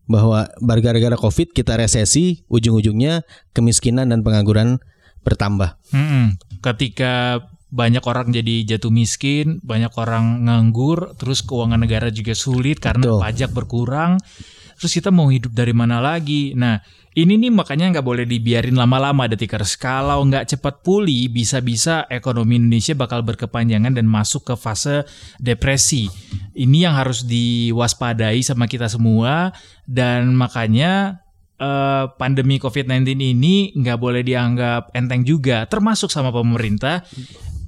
bahwa 0.04 0.52
gara-gara 0.60 1.16
Covid 1.16 1.56
kita 1.56 1.80
resesi, 1.80 2.44
ujung-ujungnya 2.52 3.24
kemiskinan 3.56 4.12
dan 4.12 4.20
pengangguran 4.20 4.76
bertambah. 5.24 5.80
Mm-mm. 5.96 6.36
Ketika 6.60 7.40
banyak 7.72 8.04
orang 8.04 8.28
jadi 8.28 8.76
jatuh 8.76 8.92
miskin, 8.92 9.56
banyak 9.64 9.96
orang 9.96 10.44
nganggur, 10.44 11.16
terus 11.16 11.40
keuangan 11.40 11.80
negara 11.80 12.12
juga 12.12 12.36
sulit 12.36 12.76
karena 12.76 13.08
Betul. 13.08 13.20
pajak 13.24 13.50
berkurang. 13.56 14.20
Terus 14.76 14.92
kita 14.92 15.08
mau 15.08 15.32
hidup 15.32 15.56
dari 15.56 15.72
mana 15.72 16.02
lagi? 16.02 16.52
Nah, 16.52 16.82
ini 17.12 17.36
nih 17.36 17.52
makanya 17.52 17.92
nggak 17.92 18.06
boleh 18.08 18.24
dibiarin 18.24 18.72
lama-lama 18.72 19.28
detikers. 19.28 19.76
Kalau 19.76 20.24
nggak 20.24 20.56
cepat 20.56 20.80
pulih, 20.80 21.28
bisa-bisa 21.28 22.08
ekonomi 22.08 22.56
Indonesia 22.56 22.96
bakal 22.96 23.20
berkepanjangan 23.20 23.92
dan 23.92 24.08
masuk 24.08 24.48
ke 24.48 24.54
fase 24.56 25.04
depresi. 25.36 26.08
Ini 26.56 26.88
yang 26.88 26.96
harus 26.96 27.28
diwaspadai 27.28 28.40
sama 28.40 28.64
kita 28.64 28.88
semua 28.88 29.52
dan 29.84 30.32
makanya 30.32 31.20
eh, 31.60 32.04
pandemi 32.16 32.56
COVID-19 32.56 33.04
ini 33.36 33.76
nggak 33.76 33.98
boleh 34.00 34.24
dianggap 34.24 34.96
enteng 34.96 35.20
juga, 35.28 35.68
termasuk 35.68 36.08
sama 36.08 36.32
pemerintah. 36.32 37.04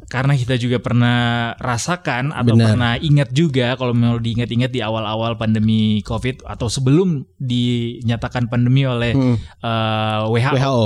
Karena 0.07 0.33
kita 0.35 0.55
juga 0.57 0.79
pernah 0.79 1.19
rasakan 1.59 2.31
atau 2.31 2.55
Benar. 2.55 2.67
pernah 2.71 2.93
ingat 2.99 3.29
juga 3.31 3.75
kalau 3.75 3.93
mau 3.93 4.17
diingat-ingat 4.17 4.71
di 4.71 4.81
awal-awal 4.81 5.35
pandemi 5.35 6.01
COVID 6.03 6.45
atau 6.45 6.69
sebelum 6.69 7.25
dinyatakan 7.39 8.47
pandemi 8.47 8.85
oleh 8.85 9.13
Hmm. 9.15 9.37
eh, 9.41 10.21
WHO, 10.29 10.55
WHO. 10.55 10.85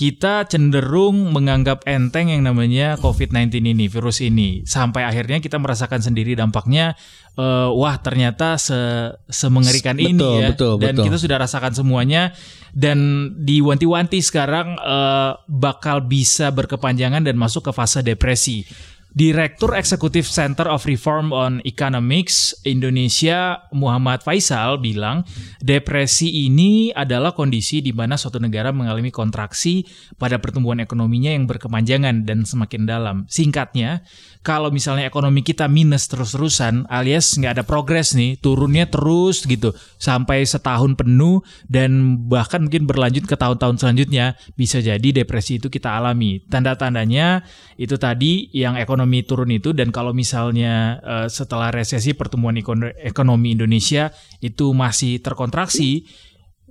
Kita 0.00 0.48
cenderung 0.48 1.28
menganggap 1.28 1.84
enteng 1.84 2.32
yang 2.32 2.40
namanya 2.40 2.96
COVID-19 3.04 3.60
ini, 3.60 3.84
virus 3.84 4.24
ini. 4.24 4.64
Sampai 4.64 5.04
akhirnya 5.04 5.44
kita 5.44 5.60
merasakan 5.60 6.00
sendiri 6.00 6.32
dampaknya, 6.32 6.96
eh, 7.36 7.68
wah 7.68 8.00
ternyata 8.00 8.56
se 8.56 9.12
semengerikan 9.28 10.00
Betul, 10.00 10.08
ini 10.08 10.30
ya. 10.40 10.48
betul, 10.56 10.80
Dan 10.80 10.96
betul. 10.96 11.04
kita 11.04 11.16
sudah 11.20 11.36
rasakan 11.44 11.76
semuanya. 11.76 12.32
Dan 12.72 13.28
diwanti-wanti 13.44 14.24
sekarang 14.24 14.80
eh, 14.80 15.32
bakal 15.52 16.08
bisa 16.08 16.48
berkepanjangan 16.48 17.20
dan 17.20 17.36
masuk 17.36 17.68
ke 17.68 17.72
fase 17.76 18.00
depresi. 18.00 18.64
Direktur 19.10 19.74
Eksekutif 19.74 20.30
Center 20.30 20.70
of 20.70 20.86
Reform 20.86 21.34
on 21.34 21.58
Economics 21.66 22.54
Indonesia 22.62 23.58
Muhammad 23.74 24.22
Faisal 24.22 24.78
bilang 24.78 25.26
depresi 25.58 26.46
ini 26.46 26.94
adalah 26.94 27.34
kondisi 27.34 27.82
di 27.82 27.90
mana 27.90 28.14
suatu 28.14 28.38
negara 28.38 28.70
mengalami 28.70 29.10
kontraksi 29.10 29.82
pada 30.14 30.38
pertumbuhan 30.38 30.78
ekonominya 30.78 31.34
yang 31.34 31.50
berkepanjangan 31.50 32.22
dan 32.22 32.46
semakin 32.46 32.86
dalam. 32.86 33.16
Singkatnya, 33.26 34.06
kalau 34.40 34.72
misalnya 34.72 35.04
ekonomi 35.04 35.44
kita 35.44 35.68
minus 35.68 36.08
terus-terusan 36.08 36.88
alias 36.88 37.36
nggak 37.36 37.60
ada 37.60 37.64
progres 37.64 38.16
nih, 38.16 38.40
turunnya 38.40 38.88
terus 38.88 39.44
gitu 39.44 39.76
sampai 40.00 40.48
setahun 40.48 40.96
penuh 40.96 41.44
dan 41.68 42.16
bahkan 42.24 42.64
mungkin 42.64 42.88
berlanjut 42.88 43.28
ke 43.28 43.36
tahun-tahun 43.36 43.76
selanjutnya 43.76 44.40
bisa 44.56 44.80
jadi 44.80 45.12
depresi 45.12 45.60
itu 45.60 45.68
kita 45.68 45.92
alami. 45.92 46.40
Tanda-tandanya 46.48 47.44
itu 47.76 48.00
tadi 48.00 48.48
yang 48.56 48.80
ekonomi 48.80 49.28
turun 49.28 49.52
itu 49.52 49.76
dan 49.76 49.92
kalau 49.92 50.16
misalnya 50.16 50.96
eh, 51.04 51.26
setelah 51.28 51.68
resesi 51.68 52.16
pertumbuhan 52.16 52.56
ekono- 52.56 52.96
ekonomi 52.96 53.52
Indonesia 53.52 54.08
itu 54.40 54.72
masih 54.72 55.20
terkontraksi 55.20 56.08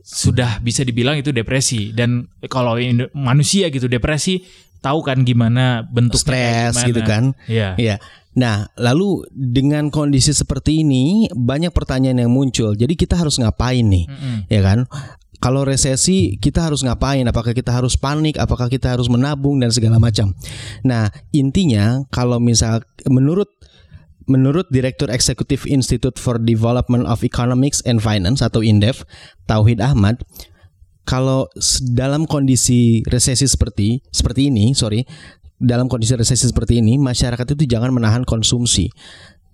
sudah 0.09 0.57
bisa 0.63 0.81
dibilang 0.81 1.21
itu 1.21 1.29
depresi 1.29 1.93
dan 1.93 2.25
kalau 2.49 2.79
manusia 3.13 3.69
gitu 3.69 3.85
depresi 3.85 4.41
tahu 4.79 4.99
kan 5.03 5.23
gimana 5.27 5.83
kayak 5.91 6.15
Stres 6.15 6.73
gimana. 6.75 6.87
gitu 6.87 7.01
kan. 7.03 7.23
Iya. 7.45 7.75
Iya. 7.75 7.95
Nah, 8.39 8.71
lalu 8.79 9.27
dengan 9.33 9.91
kondisi 9.91 10.31
seperti 10.31 10.85
ini 10.85 11.27
banyak 11.33 11.75
pertanyaan 11.75 12.23
yang 12.23 12.31
muncul. 12.31 12.71
Jadi 12.77 12.95
kita 12.95 13.19
harus 13.19 13.35
ngapain 13.41 13.83
nih? 13.83 14.05
Mm-mm. 14.07 14.37
Ya 14.47 14.61
kan? 14.63 14.87
Kalau 15.39 15.63
resesi 15.63 16.35
kita 16.39 16.67
harus 16.67 16.83
ngapain? 16.83 17.23
Apakah 17.27 17.55
kita 17.55 17.71
harus 17.71 17.95
panik? 17.95 18.35
Apakah 18.39 18.67
kita 18.67 18.91
harus 18.91 19.07
menabung 19.07 19.59
dan 19.59 19.71
segala 19.71 19.95
macam? 19.95 20.35
Nah, 20.83 21.07
intinya 21.31 22.03
kalau 22.11 22.39
misal 22.43 22.83
menurut 23.07 23.47
menurut 24.29 24.69
Direktur 24.69 25.09
Eksekutif 25.09 25.65
Institute 25.65 26.21
for 26.21 26.37
Development 26.37 27.09
of 27.09 27.25
Economics 27.25 27.81
and 27.89 27.97
Finance 27.97 28.45
atau 28.45 28.61
INDEF, 28.61 29.01
Tauhid 29.49 29.81
Ahmad, 29.81 30.21
kalau 31.09 31.49
dalam 31.89 32.29
kondisi 32.29 33.01
resesi 33.09 33.49
seperti 33.49 33.97
seperti 34.13 34.53
ini, 34.53 34.77
sorry, 34.77 35.01
dalam 35.57 35.89
kondisi 35.89 36.13
resesi 36.13 36.45
seperti 36.45 36.85
ini, 36.85 37.01
masyarakat 37.01 37.57
itu 37.57 37.65
jangan 37.65 37.89
menahan 37.89 38.21
konsumsi. 38.21 38.93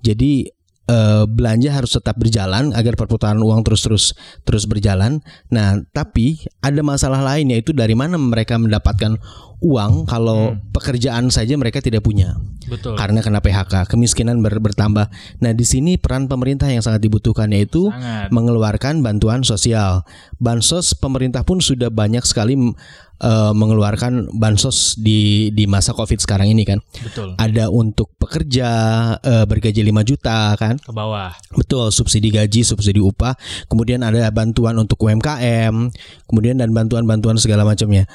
Jadi 0.03 0.51
eh, 0.91 1.23
belanja 1.23 1.71
harus 1.71 1.95
tetap 1.95 2.19
berjalan 2.19 2.75
agar 2.75 2.99
perputaran 2.99 3.39
uang 3.39 3.63
terus-terus 3.63 4.11
terus 4.43 4.67
berjalan. 4.67 5.23
Nah, 5.47 5.79
tapi 5.95 6.43
ada 6.59 6.83
masalah 6.83 7.23
lain 7.23 7.55
yaitu 7.55 7.71
dari 7.71 7.95
mana 7.95 8.19
mereka 8.19 8.59
mendapatkan 8.59 9.15
uang 9.65 10.05
kalau 10.05 10.53
pekerjaan 10.69 11.33
saja 11.33 11.57
mereka 11.57 11.81
tidak 11.81 12.05
punya 12.05 12.37
Betul. 12.69 12.93
karena 12.97 13.25
kena 13.25 13.41
PHK, 13.41 13.89
kemiskinan 13.89 14.41
ber- 14.45 14.61
bertambah. 14.61 15.09
Nah, 15.41 15.51
di 15.57 15.65
sini 15.65 15.97
peran 15.97 16.29
pemerintah 16.29 16.69
yang 16.69 16.85
sangat 16.85 17.01
dibutuhkan 17.01 17.49
yaitu 17.49 17.89
Sangat. 17.89 18.29
mengeluarkan 18.29 19.01
bantuan 19.01 19.41
sosial. 19.41 20.05
Bansos 20.37 20.93
pemerintah 20.93 21.41
pun 21.41 21.61
sudah 21.61 21.89
banyak 21.89 22.21
sekali 22.25 22.57
eh, 23.21 23.53
mengeluarkan 23.53 24.33
bansos 24.37 24.97
di 25.01 25.49
di 25.53 25.65
masa 25.65 25.93
Covid 25.93 26.21
sekarang 26.21 26.49
ini 26.49 26.65
kan. 26.65 26.81
Betul. 27.01 27.33
Ada 27.37 27.69
untuk 27.69 28.13
pekerja 28.21 28.69
eh, 29.21 29.45
bergaji 29.45 29.81
5 29.81 30.09
juta 30.09 30.53
kan. 30.57 30.77
Ke 30.81 30.93
bawah. 30.93 31.33
Betul, 31.53 31.89
subsidi 31.89 32.29
gaji, 32.33 32.61
subsidi 32.65 33.01
upah, 33.01 33.33
kemudian 33.69 34.01
ada 34.05 34.29
bantuan 34.29 34.77
untuk 34.77 35.01
UMKM, 35.05 35.73
kemudian 36.29 36.57
dan 36.57 36.73
bantuan-bantuan 36.73 37.37
segala 37.37 37.65
macamnya. 37.65 38.05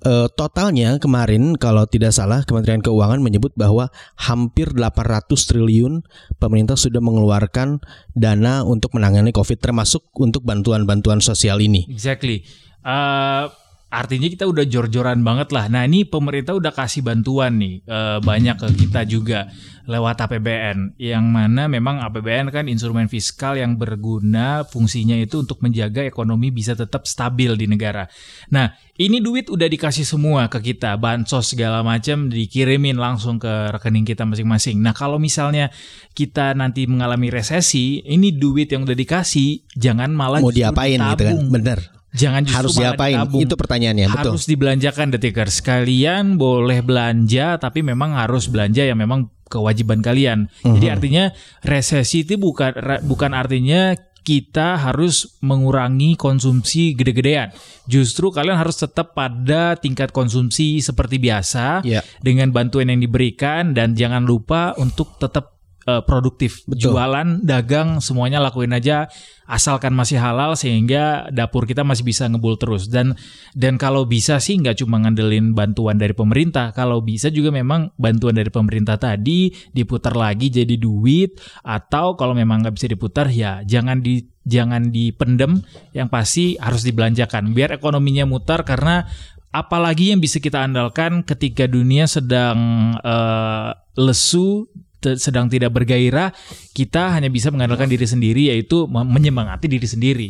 Eh, 0.00 0.28
totalnya 0.32 0.96
kemarin 0.96 1.60
kalau 1.60 1.84
tidak 1.84 2.16
salah 2.16 2.40
Kementerian 2.48 2.80
Keuangan 2.80 3.20
menyebut 3.20 3.52
bahwa 3.52 3.92
hampir 4.16 4.72
800 4.72 5.28
triliun 5.44 6.00
pemerintah 6.40 6.72
sudah 6.72 7.04
mengeluarkan 7.04 7.84
dana 8.16 8.64
untuk 8.64 8.96
menangani 8.96 9.28
Covid 9.28 9.60
termasuk 9.60 10.08
untuk 10.16 10.40
bantuan-bantuan 10.48 11.20
sosial 11.20 11.60
ini. 11.60 11.84
Exactly. 11.92 12.48
Eh, 12.80 13.44
artinya 13.90 14.30
kita 14.30 14.46
udah 14.46 14.64
jor-joran 14.70 15.20
banget 15.26 15.50
lah. 15.50 15.66
Nah 15.66 15.82
ini 15.82 16.06
pemerintah 16.06 16.54
udah 16.54 16.70
kasih 16.70 17.02
bantuan 17.02 17.58
nih 17.58 17.82
eh, 17.82 18.18
banyak 18.22 18.56
ke 18.56 18.68
kita 18.86 19.02
juga 19.02 19.50
lewat 19.90 20.30
APBN. 20.30 20.94
Yang 20.94 21.24
mana 21.26 21.66
memang 21.66 21.98
APBN 21.98 22.54
kan 22.54 22.70
instrumen 22.70 23.10
fiskal 23.10 23.58
yang 23.58 23.74
berguna 23.74 24.62
fungsinya 24.62 25.18
itu 25.18 25.42
untuk 25.42 25.58
menjaga 25.66 26.06
ekonomi 26.06 26.54
bisa 26.54 26.78
tetap 26.78 27.10
stabil 27.10 27.50
di 27.58 27.66
negara. 27.66 28.06
Nah 28.54 28.70
ini 28.94 29.18
duit 29.18 29.50
udah 29.50 29.66
dikasih 29.66 30.06
semua 30.06 30.46
ke 30.46 30.62
kita, 30.62 30.94
bansos 30.94 31.50
segala 31.50 31.82
macam 31.82 32.30
dikirimin 32.30 32.94
langsung 32.94 33.42
ke 33.42 33.74
rekening 33.74 34.06
kita 34.06 34.22
masing-masing. 34.22 34.78
Nah 34.78 34.94
kalau 34.94 35.18
misalnya 35.18 35.74
kita 36.14 36.54
nanti 36.54 36.86
mengalami 36.86 37.26
resesi, 37.26 38.06
ini 38.06 38.30
duit 38.30 38.70
yang 38.70 38.86
udah 38.86 38.94
dikasih 38.94 39.66
jangan 39.74 40.14
malah 40.14 40.38
Mau 40.38 40.54
diapain 40.54 41.02
gitu 41.02 41.26
kan? 41.26 41.36
Bener. 41.50 41.99
Jangan 42.10 42.42
justru 42.42 42.58
Harus 42.58 42.74
diapain? 42.74 43.14
ditabung. 43.14 43.40
Itu 43.46 43.54
pertanyaannya, 43.54 44.06
betul. 44.10 44.32
Harus 44.34 44.44
dibelanjakan 44.44 45.06
detikers. 45.14 45.62
Kalian 45.62 46.34
boleh 46.34 46.82
belanja 46.82 47.54
tapi 47.56 47.80
memang 47.80 48.18
harus 48.18 48.50
belanja 48.50 48.82
yang 48.82 48.98
memang 48.98 49.30
kewajiban 49.46 49.98
kalian. 49.98 50.50
Jadi 50.62 50.86
Mhm. 50.86 50.94
artinya 50.94 51.24
resesi 51.60 52.22
itu 52.22 52.34
bukan 52.34 52.74
bukan 53.02 53.30
artinya 53.30 53.94
kita 54.20 54.76
harus 54.76 55.38
mengurangi 55.40 56.14
konsumsi 56.14 56.92
gede-gedean. 56.92 57.50
Justru 57.86 58.28
kalian 58.28 58.58
harus 58.58 58.76
tetap 58.76 59.16
pada 59.16 59.74
tingkat 59.74 60.12
konsumsi 60.12 60.78
seperti 60.78 61.16
biasa 61.16 61.80
Iya. 61.82 62.04
dengan 62.20 62.52
bantuan 62.52 62.92
yang 62.92 63.00
diberikan 63.00 63.72
dan 63.72 63.96
jangan 63.96 64.22
lupa 64.22 64.76
untuk 64.76 65.16
tetap 65.16 65.59
eh, 65.88 66.02
produktif. 66.04 66.64
Betul. 66.68 66.92
Jualan, 66.92 67.44
dagang, 67.44 68.02
semuanya 68.04 68.42
lakuin 68.42 68.72
aja 68.76 69.08
asalkan 69.50 69.90
masih 69.98 70.22
halal 70.22 70.54
sehingga 70.54 71.26
dapur 71.34 71.66
kita 71.66 71.82
masih 71.82 72.06
bisa 72.06 72.30
ngebul 72.30 72.54
terus. 72.54 72.86
Dan 72.86 73.18
dan 73.52 73.76
kalau 73.76 74.06
bisa 74.06 74.38
sih 74.38 74.56
nggak 74.62 74.78
cuma 74.78 75.02
ngandelin 75.02 75.52
bantuan 75.52 75.98
dari 75.98 76.14
pemerintah, 76.14 76.70
kalau 76.70 77.02
bisa 77.02 77.28
juga 77.34 77.50
memang 77.50 77.90
bantuan 77.98 78.38
dari 78.38 78.48
pemerintah 78.48 78.94
tadi 78.94 79.50
diputar 79.74 80.14
lagi 80.14 80.48
jadi 80.54 80.78
duit 80.78 81.42
atau 81.66 82.14
kalau 82.14 82.32
memang 82.32 82.62
nggak 82.62 82.74
bisa 82.78 82.86
diputar 82.86 83.26
ya 83.26 83.66
jangan 83.66 83.98
di 83.98 84.22
jangan 84.46 84.88
dipendem, 84.88 85.60
yang 85.92 86.08
pasti 86.08 86.56
harus 86.56 86.86
dibelanjakan 86.86 87.52
biar 87.52 87.76
ekonominya 87.76 88.24
mutar 88.24 88.64
karena 88.64 89.04
apalagi 89.50 90.14
yang 90.14 90.22
bisa 90.22 90.38
kita 90.38 90.62
andalkan 90.62 91.26
ketika 91.26 91.66
dunia 91.66 92.06
sedang 92.06 92.92
eh, 93.02 93.70
lesu 93.98 94.70
sedang 95.16 95.48
tidak 95.48 95.72
bergairah 95.72 96.32
kita 96.76 97.16
hanya 97.16 97.32
bisa 97.32 97.48
mengandalkan 97.48 97.88
diri 97.88 98.04
sendiri 98.04 98.52
yaitu 98.52 98.84
me- 98.86 99.08
menyemangati 99.08 99.66
diri 99.66 99.88
sendiri 99.88 100.28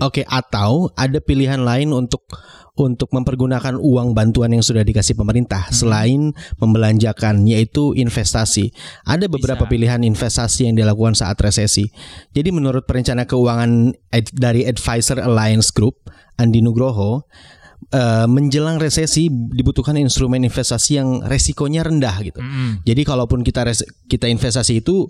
Oke, 0.00 0.24
atau 0.24 0.88
ada 0.96 1.20
pilihan 1.20 1.60
lain 1.60 1.92
untuk 1.92 2.24
untuk 2.80 3.12
mempergunakan 3.12 3.76
uang 3.76 4.16
bantuan 4.16 4.56
yang 4.56 4.64
sudah 4.64 4.80
dikasih 4.80 5.12
pemerintah 5.12 5.68
selain 5.68 6.32
membelanjakan 6.56 7.44
yaitu 7.44 7.92
investasi. 7.92 8.72
Ada 9.04 9.28
beberapa 9.28 9.68
Bisa. 9.68 9.72
pilihan 9.76 10.00
investasi 10.00 10.72
yang 10.72 10.80
dilakukan 10.80 11.12
saat 11.12 11.36
resesi. 11.44 11.92
Jadi 12.32 12.48
menurut 12.48 12.88
perencana 12.88 13.28
keuangan 13.28 13.92
dari 14.32 14.64
Advisor 14.64 15.20
Alliance 15.20 15.68
Group, 15.68 16.08
Andi 16.40 16.64
Nugroho, 16.64 17.28
eh, 17.88 18.26
menjelang 18.28 18.76
resesi 18.76 19.32
dibutuhkan 19.32 19.96
instrumen 19.96 20.44
investasi 20.44 21.00
yang 21.00 21.24
resikonya 21.24 21.80
rendah 21.80 22.16
gitu. 22.20 22.40
Mm-mm. 22.44 22.84
Jadi 22.84 23.02
kalaupun 23.08 23.40
kita 23.40 23.64
res- 23.64 23.88
kita 24.06 24.28
investasi 24.28 24.84
itu 24.84 25.08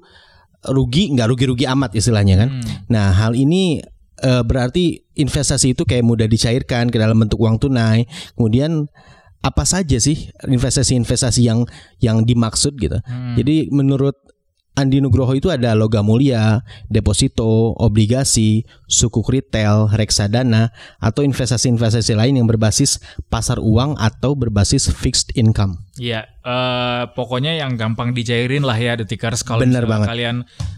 rugi 0.71 1.11
nggak 1.11 1.29
rugi-rugi 1.33 1.65
amat 1.67 1.97
istilahnya 1.97 2.47
kan. 2.47 2.49
Hmm. 2.53 2.62
Nah, 2.93 3.17
hal 3.17 3.33
ini 3.33 3.81
eh, 4.21 4.43
berarti 4.45 5.00
investasi 5.17 5.73
itu 5.73 5.89
kayak 5.89 6.05
mudah 6.05 6.29
dicairkan 6.29 6.93
ke 6.93 7.00
dalam 7.00 7.17
bentuk 7.17 7.41
uang 7.41 7.57
tunai. 7.57 8.05
Kemudian 8.37 8.87
apa 9.41 9.65
saja 9.65 9.97
sih 9.97 10.29
investasi-investasi 10.45 11.49
yang 11.49 11.65
yang 12.05 12.29
dimaksud 12.29 12.77
gitu. 12.77 13.00
Hmm. 13.09 13.41
Jadi 13.41 13.73
menurut 13.73 14.21
Andi 14.79 15.03
Nugroho 15.03 15.35
itu 15.35 15.50
ada 15.50 15.75
logam 15.75 16.07
mulia, 16.07 16.62
deposito, 16.87 17.75
obligasi, 17.77 18.62
sukuk 18.87 19.27
retail, 19.29 19.91
reksadana, 19.91 20.71
atau 21.03 21.27
investasi-investasi 21.27 22.15
lain 22.15 22.39
yang 22.39 22.47
berbasis 22.47 23.03
pasar 23.27 23.59
uang 23.59 23.99
atau 23.99 24.39
berbasis 24.39 24.89
fixed 24.95 25.35
income. 25.35 25.83
Iya, 25.99 26.25
eh, 26.47 27.03
pokoknya 27.12 27.59
yang 27.59 27.75
gampang 27.75 28.15
dicairin 28.15 28.62
lah 28.62 28.79
ya 28.79 28.95
detikers 28.95 29.43
kalau 29.43 29.67
Bener 29.67 29.85
banget. 29.91 30.07
kalian 30.07 30.37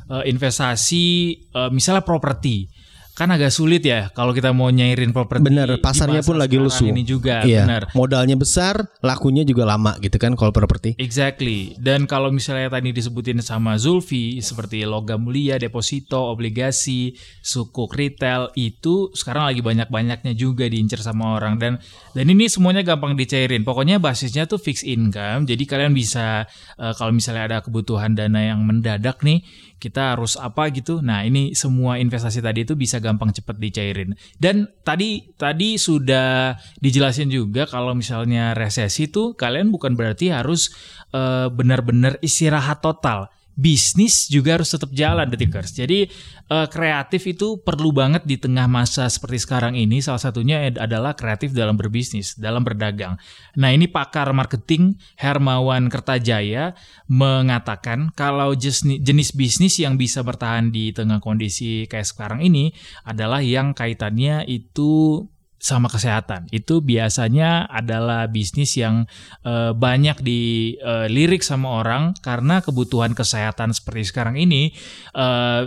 eh, 0.09 0.25
investasi 0.27 1.05
eh, 1.53 1.71
misalnya 1.71 2.03
properti. 2.03 2.73
Kan 3.13 3.29
agak 3.29 3.53
sulit 3.53 3.85
ya 3.85 4.09
kalau 4.17 4.33
kita 4.33 4.57
mau 4.57 4.73
nyairin 4.73 5.13
properti. 5.13 5.45
Bener, 5.45 5.69
pasarnya 5.85 6.25
pun 6.25 6.41
lagi 6.41 6.57
lesu. 6.57 6.89
Ini 6.89 7.05
juga, 7.05 7.45
Iya, 7.45 7.69
benar. 7.69 7.83
modalnya 7.93 8.41
besar, 8.41 8.89
lakunya 9.05 9.45
juga 9.45 9.69
lama 9.69 10.01
gitu 10.01 10.17
kan 10.17 10.33
kalau 10.33 10.49
properti. 10.49 10.97
Exactly. 10.97 11.77
Dan 11.77 12.09
kalau 12.09 12.33
misalnya 12.33 12.73
tadi 12.73 12.89
disebutin 12.89 13.45
sama 13.45 13.77
Zulfi 13.77 14.41
seperti 14.41 14.89
logam 14.89 15.29
mulia, 15.29 15.61
deposito, 15.61 16.33
obligasi, 16.33 17.13
sukuk 17.45 17.93
retail 17.93 18.49
itu 18.57 19.13
sekarang 19.13 19.53
lagi 19.53 19.61
banyak-banyaknya 19.61 20.33
juga 20.33 20.65
diincar 20.65 21.05
sama 21.05 21.37
orang 21.37 21.61
dan 21.61 21.73
dan 22.17 22.25
ini 22.25 22.49
semuanya 22.49 22.81
gampang 22.81 23.13
dicairin. 23.13 23.61
Pokoknya 23.61 24.01
basisnya 24.01 24.49
tuh 24.49 24.57
fixed 24.57 24.89
income. 24.89 25.45
Jadi 25.45 25.69
kalian 25.69 25.93
bisa 25.93 26.49
eh, 26.81 26.93
kalau 26.97 27.13
misalnya 27.13 27.45
ada 27.45 27.59
kebutuhan 27.61 28.17
dana 28.17 28.41
yang 28.41 28.65
mendadak 28.65 29.21
nih, 29.21 29.45
kita 29.83 30.15
harus 30.15 30.39
apa 30.39 30.71
gitu. 30.71 31.03
Nah, 31.03 31.27
ini 31.27 31.59
semua 31.59 31.99
investasi 31.99 32.39
tadi 32.39 32.63
itu 32.63 32.79
bisa 32.79 33.03
gampang 33.03 33.35
cepet 33.35 33.59
dicairin. 33.59 34.15
Dan 34.39 34.71
tadi 34.87 35.35
tadi 35.35 35.75
sudah 35.75 36.55
dijelasin 36.79 37.27
juga 37.27 37.67
kalau 37.67 37.99
misalnya 37.99 38.55
resesi 38.55 39.11
tuh 39.11 39.35
kalian 39.35 39.75
bukan 39.75 39.99
berarti 39.99 40.31
harus 40.31 40.71
eh, 41.11 41.51
benar-benar 41.51 42.23
istirahat 42.23 42.79
total. 42.79 43.27
Bisnis 43.53 44.33
juga 44.33 44.57
harus 44.57 44.73
tetap 44.73 44.89
jalan 44.97 45.29
detikers. 45.29 45.77
Jadi 45.77 46.09
eh, 46.49 46.67
kreatif 46.73 47.29
itu 47.29 47.61
perlu 47.61 47.93
banget 47.93 48.25
di 48.25 48.41
tengah 48.41 48.65
masa 48.65 49.09
seperti 49.13 49.45
sekarang 49.45 49.77
ini. 49.77 50.01
Salah 50.01 50.21
satunya 50.21 50.65
adalah 50.73 51.13
kreatif 51.13 51.53
dalam 51.53 51.77
berbisnis, 51.77 52.37
dalam 52.37 52.65
berdagang. 52.65 53.21
Nah 53.61 53.71
ini 53.71 53.89
pakar 53.89 54.33
marketing 54.33 54.97
Hermawan 55.21 55.93
Kertajaya 55.93 56.73
mengatakan 57.13 58.09
kalau 58.17 58.57
jenis 58.57 59.31
bisnis 59.37 59.77
yang 59.77 60.01
bisa 60.01 60.25
bertahan 60.25 60.73
di 60.73 60.97
tengah 60.97 61.21
kondisi 61.21 61.85
kayak 61.85 62.09
sekarang 62.09 62.41
ini 62.41 62.73
adalah 63.05 63.45
yang 63.45 63.77
kaitannya 63.77 64.49
itu 64.49 65.27
sama 65.63 65.87
kesehatan. 65.87 66.51
Itu 66.51 66.83
biasanya 66.83 67.71
adalah 67.71 68.27
bisnis 68.27 68.75
yang 68.75 69.07
eh, 69.47 69.71
banyak 69.71 70.19
dilirik 70.19 71.47
sama 71.47 71.79
orang 71.79 72.19
karena 72.19 72.59
kebutuhan 72.67 73.15
kesehatan 73.15 73.71
seperti 73.71 74.11
sekarang 74.11 74.43
ini 74.43 74.75
eh, 75.15 75.63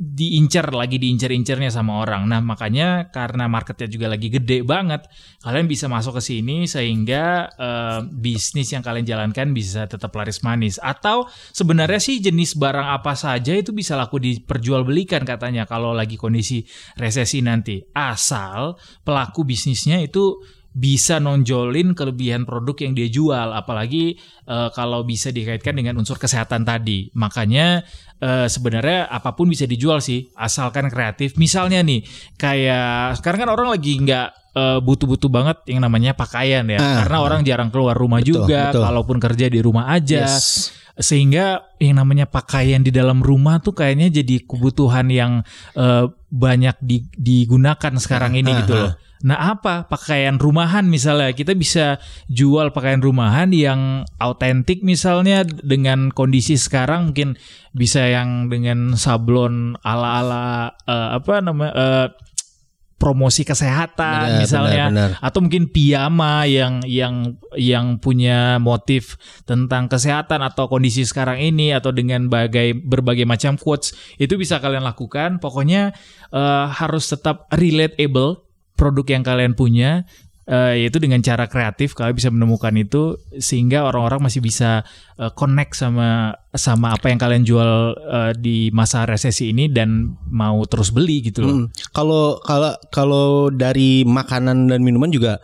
diincar 0.00 0.72
lagi 0.72 0.96
diincar-incarnya 0.96 1.68
sama 1.68 2.00
orang. 2.00 2.24
Nah, 2.24 2.40
makanya 2.40 3.12
karena 3.12 3.44
marketnya 3.44 3.84
juga 3.84 4.06
lagi 4.08 4.32
gede 4.32 4.64
banget, 4.64 5.04
kalian 5.44 5.68
bisa 5.68 5.92
masuk 5.92 6.16
ke 6.16 6.22
sini 6.24 6.64
sehingga 6.64 7.52
eh, 7.52 8.00
bisnis 8.08 8.72
yang 8.72 8.80
kalian 8.80 9.04
jalankan 9.04 9.52
bisa 9.52 9.84
tetap 9.84 10.08
laris 10.16 10.40
manis. 10.40 10.80
Atau 10.80 11.28
sebenarnya 11.52 12.00
sih 12.00 12.16
jenis 12.24 12.56
barang 12.56 12.96
apa 12.96 13.12
saja 13.12 13.52
itu 13.52 13.76
bisa 13.76 13.92
laku 13.92 14.16
diperjualbelikan 14.16 15.28
katanya 15.28 15.68
kalau 15.68 15.92
lagi 15.92 16.16
kondisi 16.16 16.64
resesi 16.96 17.44
nanti. 17.44 17.84
Asal 17.92 18.80
pelaku 19.04 19.33
bisnisnya 19.42 19.98
itu 19.98 20.38
bisa 20.70 21.18
nonjolin 21.18 21.94
kelebihan 21.94 22.42
produk 22.42 22.74
yang 22.82 22.92
dia 22.92 23.06
jual 23.06 23.48
apalagi 23.50 24.18
eh, 24.44 24.68
kalau 24.70 25.02
bisa 25.02 25.30
dikaitkan 25.30 25.74
dengan 25.74 25.94
unsur 25.94 26.18
kesehatan 26.18 26.66
tadi 26.66 27.14
makanya 27.14 27.86
eh, 28.18 28.46
sebenarnya 28.46 29.06
apa 29.06 29.34
pun 29.34 29.46
bisa 29.46 29.66
dijual 29.66 30.02
sih 30.02 30.26
asalkan 30.34 30.90
kreatif 30.90 31.38
misalnya 31.38 31.78
nih 31.78 32.02
kayak 32.34 33.18
sekarang 33.18 33.46
kan 33.46 33.50
orang 33.54 33.70
lagi 33.70 34.02
nggak 34.02 34.28
eh, 34.52 34.78
butuh-butuh 34.82 35.30
banget 35.30 35.58
yang 35.70 35.78
namanya 35.78 36.10
pakaian 36.12 36.66
ya 36.66 36.78
Ah, 36.78 37.06
karena 37.06 37.18
orang 37.22 37.40
jarang 37.42 37.70
keluar 37.70 37.94
rumah 37.94 38.18
Betul, 38.18 38.42
juga 38.42 38.74
betul. 38.74 38.82
kalaupun 38.82 39.18
kerja 39.22 39.46
di 39.46 39.58
rumah 39.62 39.94
aja 39.94 40.26
Yes. 40.26 40.74
sehingga 40.94 41.74
yang 41.78 41.98
namanya 41.98 42.26
pakaian 42.26 42.78
di 42.78 42.90
dalam 42.90 43.18
rumah 43.18 43.58
tuh 43.58 43.74
kayaknya 43.74 44.10
jadi 44.10 44.42
kebutuhan 44.42 45.06
yang 45.06 45.32
eh, 45.74 46.04
banyak 46.30 46.76
di- 46.82 47.06
digunakan 47.14 47.94
sekarang 47.94 48.34
ini 48.34 48.50
Ah, 48.50 48.58
gitu 48.62 48.74
ah. 48.74 48.82
loh. 48.82 48.92
Nah 49.24 49.56
apa 49.56 49.88
pakaian 49.88 50.36
rumahan 50.36 50.84
misalnya? 50.84 51.32
Kita 51.32 51.56
bisa 51.56 51.96
jual 52.28 52.76
pakaian 52.76 53.00
rumahan 53.00 53.48
yang 53.56 54.04
autentik 54.20 54.84
misalnya 54.84 55.48
dengan 55.48 56.12
kondisi 56.12 56.60
sekarang 56.60 57.10
mungkin 57.10 57.40
bisa 57.72 58.04
yang 58.04 58.52
dengan 58.52 59.00
sablon 59.00 59.80
ala-ala 59.80 60.76
eh, 60.84 61.08
apa 61.16 61.40
namanya 61.40 61.72
eh, 61.72 62.08
promosi 63.00 63.44
kesehatan 63.44 64.28
Benar, 64.32 64.40
misalnya. 64.40 64.84
benar, 64.88 65.10
benar. 65.16 65.24
atau 65.24 65.38
mungkin 65.44 65.68
piyama 65.68 66.48
yang 66.48 66.80
yang 66.88 67.36
yang 67.52 68.00
punya 68.00 68.56
motif 68.60 69.20
tentang 69.44 69.92
kesehatan 69.92 70.40
atau 70.40 70.68
kondisi 70.68 71.04
sekarang 71.04 71.40
ini 71.40 71.72
atau 71.72 71.92
dengan 71.92 72.28
bagai 72.28 72.76
berbagai 72.76 73.24
macam 73.28 73.56
quotes. 73.56 73.92
Itu 74.16 74.36
bisa 74.36 74.60
kalian 74.60 74.84
lakukan. 74.84 75.40
Pokoknya 75.40 75.96
eh, 76.32 76.66
harus 76.68 77.08
tetap 77.08 77.48
relatable 77.52 78.44
produk 78.74 79.06
yang 79.14 79.22
kalian 79.22 79.52
punya 79.54 80.04
eh, 80.48 80.84
yaitu 80.84 81.00
dengan 81.00 81.20
cara 81.24 81.48
kreatif 81.48 81.96
kalian 81.96 82.16
bisa 82.16 82.28
menemukan 82.28 82.74
itu 82.76 83.16
sehingga 83.40 83.88
orang-orang 83.88 84.28
masih 84.28 84.44
bisa 84.44 84.84
eh, 85.16 85.32
connect 85.32 85.76
sama 85.76 86.36
sama 86.52 86.94
apa 86.94 87.08
yang 87.08 87.20
kalian 87.20 87.44
jual 87.44 87.96
eh, 87.96 88.32
di 88.36 88.68
masa 88.70 89.08
resesi 89.08 89.50
ini 89.50 89.72
dan 89.72 90.14
mau 90.28 90.62
terus 90.68 90.92
beli 90.92 91.24
gitu 91.24 91.40
loh. 91.44 91.54
Hmm. 91.64 91.66
Kalau 91.92 92.40
kalau 92.44 92.72
kalau 92.92 93.26
dari 93.48 94.04
makanan 94.04 94.68
dan 94.68 94.80
minuman 94.84 95.08
juga 95.08 95.40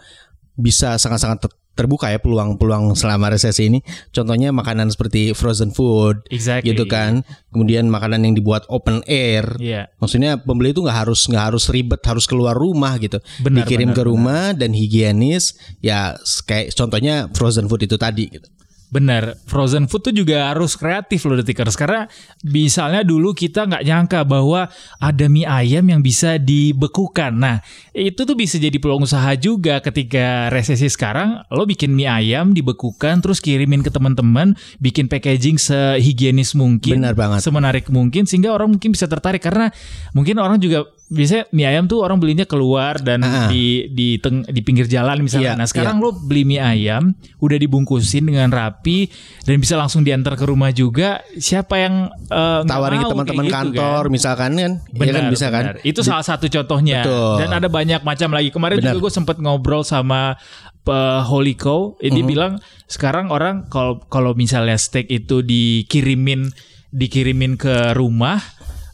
bisa 0.60 1.00
sangat-sangat 1.00 1.48
terbuka 1.80 2.12
ya 2.12 2.20
peluang-peluang 2.20 2.92
selama 2.92 3.32
resesi 3.32 3.72
ini. 3.72 3.80
Contohnya 4.12 4.52
makanan 4.52 4.92
seperti 4.92 5.32
frozen 5.32 5.72
food 5.72 6.20
Exactly. 6.28 6.76
gitu 6.76 6.84
kan. 6.84 7.24
Kemudian 7.48 7.88
makanan 7.88 8.28
yang 8.28 8.36
dibuat 8.36 8.68
open 8.68 9.00
air. 9.08 9.56
Iya. 9.56 9.88
Maksudnya 9.96 10.36
pembeli 10.36 10.76
itu 10.76 10.84
nggak 10.84 11.08
harus 11.08 11.24
nggak 11.24 11.44
harus 11.48 11.64
ribet 11.72 12.04
harus 12.04 12.28
keluar 12.28 12.52
rumah 12.52 13.00
gitu. 13.00 13.16
Benar, 13.40 13.64
Dikirim 13.64 13.96
benar, 13.96 13.98
ke 13.98 14.02
rumah 14.04 14.42
dan 14.52 14.76
higienis 14.76 15.56
ya 15.80 16.20
kayak 16.44 16.76
contohnya 16.76 17.32
frozen 17.32 17.64
food 17.64 17.88
itu 17.88 17.96
tadi 17.96 18.28
gitu. 18.28 18.48
Bener, 18.90 19.38
frozen 19.46 19.86
food 19.86 20.02
tuh 20.02 20.10
juga 20.12 20.50
harus 20.50 20.74
kreatif 20.74 21.22
loh 21.22 21.38
detikers 21.38 21.78
karena 21.78 22.10
misalnya 22.42 23.00
dulu 23.00 23.30
kita 23.32 23.62
nggak 23.64 23.82
nyangka 23.82 24.20
bahwa 24.22 24.66
ada 24.98 25.26
mie 25.26 25.46
ayam 25.46 25.86
yang 25.86 26.02
bisa 26.02 26.36
dibekukan. 26.36 27.30
Nah 27.30 27.62
itu 27.90 28.18
tuh 28.18 28.34
bisa 28.34 28.56
jadi 28.56 28.74
peluang 28.76 29.06
usaha 29.06 29.30
juga 29.34 29.78
ketika 29.78 30.50
resesi 30.50 30.86
sekarang 30.86 31.46
lo 31.48 31.62
bikin 31.64 31.92
mie 31.92 32.10
ayam 32.10 32.50
dibekukan 32.50 33.18
terus 33.20 33.38
kirimin 33.38 33.80
ke 33.80 33.90
teman-teman, 33.90 34.58
bikin 34.78 35.06
packaging 35.06 35.54
sehigienis 35.54 36.54
mungkin, 36.54 36.98
Benar 36.98 37.14
banget. 37.14 37.40
semenarik 37.42 37.86
mungkin 37.88 38.26
sehingga 38.26 38.50
orang 38.50 38.74
mungkin 38.74 38.90
bisa 38.90 39.06
tertarik 39.06 39.38
karena 39.38 39.70
mungkin 40.10 40.34
orang 40.36 40.58
juga 40.58 40.82
biasanya 41.06 41.50
mie 41.50 41.66
ayam 41.66 41.84
tuh 41.84 42.00
orang 42.00 42.18
belinya 42.18 42.46
keluar 42.46 42.98
dan 42.98 43.18
Ah. 43.20 43.46
di 43.46 43.90
di 43.90 44.18
teng- 44.18 44.46
di 44.46 44.62
pinggir 44.62 44.86
jalan 44.86 45.18
misalnya. 45.20 45.54
Iya, 45.54 45.58
nah 45.58 45.66
sekarang 45.66 45.98
lo 45.98 46.10
beli 46.10 46.42
mie 46.44 46.58
ayam 46.58 47.14
udah 47.38 47.54
dibungkusin 47.56 48.24
dengan 48.24 48.48
rapi 48.48 48.79
dan 48.82 49.56
bisa 49.56 49.74
langsung 49.74 50.00
diantar 50.00 50.34
ke 50.34 50.44
rumah 50.44 50.70
juga. 50.70 51.20
Siapa 51.30 51.74
yang 51.76 52.08
nggak 52.26 52.64
Tawarin 52.64 52.98
ke 52.98 53.08
teman-teman 53.08 53.44
gitu 53.44 53.54
kantor 53.54 54.02
kan? 54.02 54.10
misalkan 54.10 54.50
kan. 54.52 54.72
Iya 54.86 54.96
Benar, 54.96 55.14
kan 55.14 55.24
bisa 55.28 55.46
kan. 55.48 55.62
benar. 55.66 55.76
Itu 55.82 56.00
salah 56.00 56.22
satu 56.22 56.46
contohnya. 56.46 57.00
Betul. 57.02 57.34
Dan 57.38 57.50
ada 57.52 57.68
banyak 57.68 58.00
macam 58.00 58.28
lagi. 58.30 58.48
Kemarin 58.48 58.78
Benar. 58.78 58.92
juga 58.92 59.00
gue 59.04 59.12
sempat 59.12 59.36
ngobrol 59.36 59.82
sama 59.82 60.34
uh, 60.82 61.20
Holy 61.22 61.54
Cow. 61.54 61.96
Eh, 61.98 62.08
Mhm. 62.08 62.14
Dia 62.14 62.24
bilang 62.24 62.52
sekarang 62.84 63.28
orang 63.28 63.66
kalau 63.66 64.00
kalau 64.04 64.32
misalnya 64.32 64.74
steak 64.74 65.06
itu 65.06 65.40
dikirimin 65.40 66.50
dikirimin 66.90 67.54
ke 67.54 67.94
rumah 67.94 68.42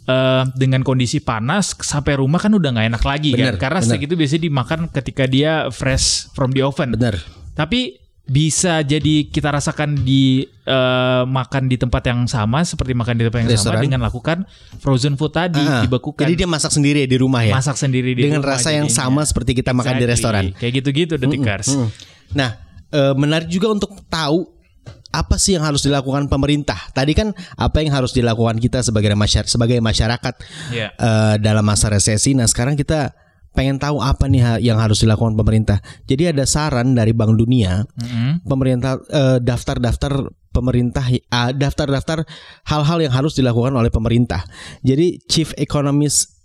eh, 0.04 0.44
dengan 0.54 0.82
kondisi 0.82 1.18
panas 1.18 1.74
sampai 1.76 2.14
rumah 2.14 2.38
kan 2.38 2.52
udah 2.52 2.70
nggak 2.70 2.88
enak 2.92 3.02
lagi 3.02 3.30
Benar, 3.32 3.56
kan. 3.56 3.70
Karena 3.70 3.80
benar. 3.80 3.88
steak 3.88 4.02
itu 4.04 4.14
biasanya 4.14 4.42
dimakan 4.44 4.80
ketika 4.88 5.24
dia 5.24 5.52
fresh 5.68 6.30
from 6.30 6.52
the 6.52 6.62
oven. 6.62 6.94
Benar. 6.94 7.18
Tapi 7.54 8.05
bisa 8.26 8.82
jadi 8.82 9.24
kita 9.24 9.48
rasakan 9.48 9.94
di 9.96 10.42
eh, 10.42 11.22
makan 11.24 11.66
di 11.66 11.78
tempat 11.78 12.02
yang 12.04 12.26
sama 12.26 12.60
seperti 12.60 12.90
makan 12.90 13.14
di 13.14 13.22
tempat 13.22 13.38
yang 13.38 13.48
sama 13.48 13.54
Restoran. 13.56 13.80
dengan 13.80 14.00
lakukan 14.02 14.38
frozen 14.76 15.14
food 15.14 15.30
tadi 15.30 15.62
Ah, 15.62 15.80
dibekukan 15.80 16.20
Jadi 16.20 16.34
dia 16.36 16.46
masak 16.46 16.70
sendiri 16.70 17.06
di 17.06 17.14
rumah 17.14 17.40
ya. 17.40 17.54
masak 17.54 17.78
sendiri 17.78 18.12
di 18.12 18.26
dengan 18.26 18.42
rumah 18.42 18.58
rasa 18.58 18.74
yang 18.74 18.84
jadinya. 18.84 18.98
sama 19.00 19.22
seperti 19.22 19.54
kita 19.54 19.70
makan 19.70 19.94
di 19.94 19.98
Exactly. 20.00 20.10
restoran. 20.12 20.44
Kayak 20.52 20.72
gitu-gitu 20.76 21.14
detikers. 21.16 21.68
Hmm. 21.70 21.86
Nah, 22.32 22.50
eh, 22.88 23.14
menarik 23.14 23.46
juga 23.46 23.70
untuk 23.70 23.94
tahu 24.04 24.42
apa 25.08 25.38
sih 25.38 25.54
yang 25.54 25.62
harus 25.62 25.80
dilakukan 25.80 26.26
pemerintah. 26.26 26.76
Tadi 26.90 27.14
kan 27.14 27.30
apa 27.54 27.78
yang 27.78 27.94
harus 27.94 28.10
dilakukan 28.10 28.58
kita 28.58 28.82
sebagai 28.82 29.08
masyarakat 29.12 29.46
sebagai 29.48 29.78
masyarakat 29.78 30.34
Iya. 30.68 30.88
eh, 30.90 31.34
dalam 31.38 31.62
masa 31.62 31.88
resesi. 31.88 32.34
Nah, 32.34 32.44
sekarang 32.44 32.74
kita 32.74 33.14
pengen 33.56 33.80
tahu 33.80 34.04
apa 34.04 34.28
nih 34.28 34.60
yang 34.60 34.76
harus 34.76 35.00
dilakukan 35.00 35.32
pemerintah. 35.32 35.80
Jadi 36.04 36.36
ada 36.36 36.44
saran 36.44 36.92
dari 36.92 37.16
Bank 37.16 37.40
Dunia, 37.40 37.82
Mm-mm. 37.82 38.44
pemerintah 38.44 39.00
eh, 39.08 39.38
daftar-daftar 39.40 40.28
pemerintah 40.52 41.04
ah, 41.32 41.50
daftar-daftar 41.56 42.28
hal-hal 42.68 42.98
yang 43.00 43.12
harus 43.16 43.32
dilakukan 43.32 43.72
oleh 43.72 43.88
pemerintah. 43.88 44.44
Jadi 44.84 45.24
Chief 45.24 45.48
Economist 45.56 46.36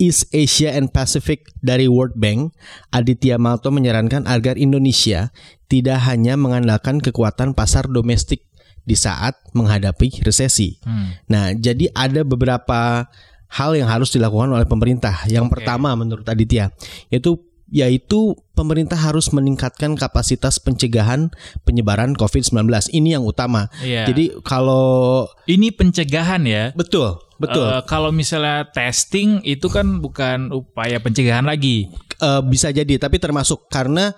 East 0.00 0.32
Asia 0.32 0.72
and 0.72 0.88
Pacific 0.88 1.44
dari 1.60 1.84
World 1.84 2.16
Bank, 2.16 2.56
Aditya 2.88 3.36
Malto 3.36 3.68
menyarankan 3.68 4.24
agar 4.24 4.56
Indonesia 4.56 5.28
tidak 5.68 6.00
hanya 6.08 6.40
mengandalkan 6.40 7.04
kekuatan 7.04 7.52
pasar 7.52 7.84
domestik 7.84 8.48
di 8.80 8.96
saat 8.96 9.36
menghadapi 9.52 10.24
resesi. 10.24 10.80
Hmm. 10.82 11.20
Nah, 11.28 11.52
jadi 11.52 11.92
ada 11.92 12.24
beberapa 12.24 13.06
hal 13.50 13.74
yang 13.74 13.90
harus 13.90 14.14
dilakukan 14.14 14.50
oleh 14.50 14.66
pemerintah. 14.66 15.26
Yang 15.26 15.50
Oke. 15.50 15.52
pertama 15.58 15.92
menurut 15.98 16.26
Aditya 16.26 16.70
yaitu 17.10 17.38
yaitu 17.70 18.34
pemerintah 18.58 18.98
harus 18.98 19.30
meningkatkan 19.30 19.94
kapasitas 19.94 20.58
pencegahan 20.58 21.30
penyebaran 21.62 22.18
COVID-19. 22.18 22.66
Ini 22.90 23.18
yang 23.18 23.24
utama. 23.24 23.70
Iya. 23.80 24.10
Jadi 24.10 24.34
kalau 24.42 25.30
ini 25.46 25.70
pencegahan 25.70 26.42
ya. 26.44 26.74
betul, 26.74 27.22
betul 27.38 27.70
Eh, 27.70 27.82
kalau 27.86 28.10
misalnya 28.10 28.66
testing 28.74 29.38
itu 29.46 29.70
kan 29.70 30.02
bukan 30.02 30.50
upaya 30.50 30.98
pencegahan 30.98 31.46
lagi. 31.46 31.86
Eh, 32.18 32.42
bisa 32.44 32.74
jadi 32.74 32.98
tapi 32.98 33.22
termasuk 33.22 33.70
karena 33.70 34.12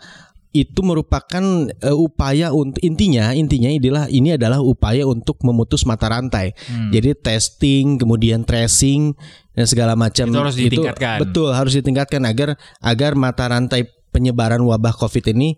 itu 0.52 0.80
merupakan 0.84 1.40
eh, 1.72 1.96
upaya 1.96 2.52
untuk 2.52 2.78
intinya 2.84 3.32
intinya 3.32 3.72
adalah 3.72 4.04
ini 4.12 4.36
adalah 4.36 4.60
upaya 4.60 5.08
untuk 5.08 5.40
memutus 5.40 5.88
mata 5.88 6.12
rantai. 6.12 6.52
Hmm. 6.68 6.92
Jadi 6.92 7.16
testing, 7.16 7.96
kemudian 7.96 8.44
tracing 8.44 9.16
dan 9.56 9.64
segala 9.64 9.96
macam 9.96 10.28
Itu 10.28 10.38
harus 10.38 10.56
ditingkatkan. 10.56 11.18
betul 11.24 11.48
harus 11.52 11.72
ditingkatkan 11.72 12.20
agar 12.28 12.60
agar 12.84 13.12
mata 13.16 13.48
rantai 13.48 13.88
penyebaran 14.12 14.60
wabah 14.60 14.92
Covid 14.92 15.32
ini 15.32 15.56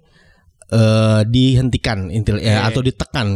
eh, 0.71 1.21
dihentikan 1.27 2.15
intil 2.15 2.39
ya, 2.39 2.63
Oke. 2.63 2.67
atau 2.71 2.81
ditekan. 2.87 3.29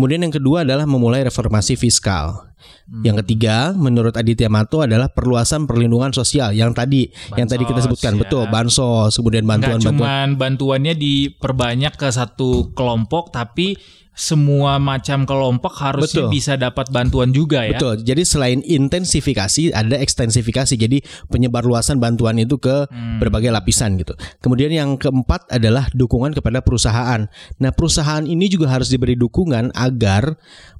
Kemudian 0.00 0.24
yang 0.24 0.32
kedua 0.32 0.64
adalah 0.64 0.88
memulai 0.88 1.20
reformasi 1.20 1.76
fiskal. 1.76 2.48
Hmm. 2.88 3.04
Yang 3.04 3.20
ketiga, 3.20 3.76
menurut 3.76 4.16
Aditya 4.16 4.48
Mato 4.48 4.80
adalah 4.80 5.12
perluasan 5.12 5.68
perlindungan 5.68 6.16
sosial 6.16 6.56
yang 6.56 6.72
tadi 6.72 7.12
yang 7.36 7.44
tadi 7.44 7.68
kita 7.68 7.84
Bansos, 7.84 7.84
sebutkan 7.92 8.12
ya. 8.16 8.20
betul 8.24 8.44
bansos, 8.48 9.12
kemudian 9.12 9.44
Nggak 9.44 9.60
bantuan-bantuan 9.60 10.00
cuman 10.00 10.28
bantuannya 10.40 10.94
diperbanyak 10.96 12.00
ke 12.00 12.08
satu 12.08 12.72
kelompok, 12.72 13.28
tapi 13.28 13.76
semua 14.10 14.76
macam 14.76 15.24
kelompok 15.24 15.80
harusnya 15.80 16.28
Betul. 16.28 16.34
bisa 16.36 16.52
dapat 16.60 16.92
bantuan 16.92 17.32
juga 17.32 17.64
ya. 17.64 17.80
Betul. 17.80 18.04
Jadi 18.04 18.22
selain 18.28 18.60
intensifikasi 18.60 19.72
ada 19.72 19.96
ekstensifikasi. 19.96 20.76
Jadi 20.76 21.00
penyebar 21.32 21.64
luasan 21.64 21.96
bantuan 22.02 22.36
itu 22.36 22.60
ke 22.60 22.84
Hmm. 22.90 23.16
berbagai 23.16 23.48
lapisan 23.48 23.96
gitu. 23.96 24.12
Kemudian 24.44 24.76
yang 24.76 25.00
keempat 25.00 25.48
adalah 25.48 25.88
dukungan 25.96 26.36
kepada 26.36 26.60
perusahaan. 26.60 27.32
Nah, 27.64 27.70
perusahaan 27.72 28.20
ini 28.28 28.52
juga 28.52 28.68
harus 28.68 28.92
diberi 28.92 29.16
dukungan 29.16 29.72
agar 29.72 29.88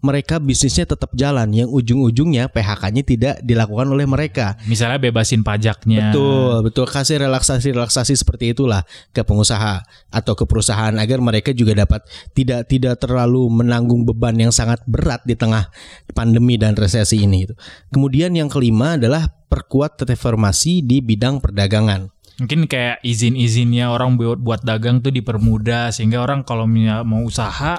mereka 0.00 0.40
bisnisnya 0.40 0.88
tetap 0.88 1.12
jalan 1.12 1.50
yang 1.52 1.68
ujung-ujungnya 1.68 2.48
PHK-nya 2.48 3.02
tidak 3.04 3.34
dilakukan 3.44 3.90
oleh 3.92 4.08
mereka. 4.08 4.56
Misalnya 4.64 4.96
bebasin 4.96 5.44
pajaknya. 5.44 6.10
Betul, 6.10 6.70
betul 6.70 6.86
kasih 6.88 7.20
relaksasi-relaksasi 7.20 8.16
seperti 8.16 8.56
itulah 8.56 8.82
ke 9.12 9.20
pengusaha 9.20 9.84
atau 10.08 10.32
ke 10.32 10.44
perusahaan 10.48 10.92
agar 10.96 11.20
mereka 11.20 11.52
juga 11.52 11.76
dapat 11.76 12.06
tidak 12.32 12.66
tidak 12.70 12.96
terlalu 12.96 13.46
menanggung 13.52 14.08
beban 14.08 14.36
yang 14.38 14.52
sangat 14.52 14.80
berat 14.88 15.20
di 15.28 15.36
tengah 15.36 15.68
pandemi 16.16 16.56
dan 16.56 16.72
resesi 16.74 17.22
ini. 17.22 17.44
gitu. 17.44 17.54
Kemudian 17.92 18.32
yang 18.32 18.48
kelima 18.48 18.96
adalah 18.96 19.28
perkuat 19.50 20.00
reformasi 20.06 20.80
di 20.86 21.02
bidang 21.02 21.42
perdagangan. 21.42 22.08
Mungkin 22.40 22.64
kayak 22.72 23.04
izin-izinnya 23.04 23.92
orang 23.92 24.16
buat 24.16 24.40
buat 24.40 24.64
dagang 24.64 25.04
tuh 25.04 25.12
dipermudah 25.12 25.92
sehingga 25.92 26.24
orang 26.24 26.40
kalau 26.40 26.64
mau 26.64 27.20
usaha 27.20 27.76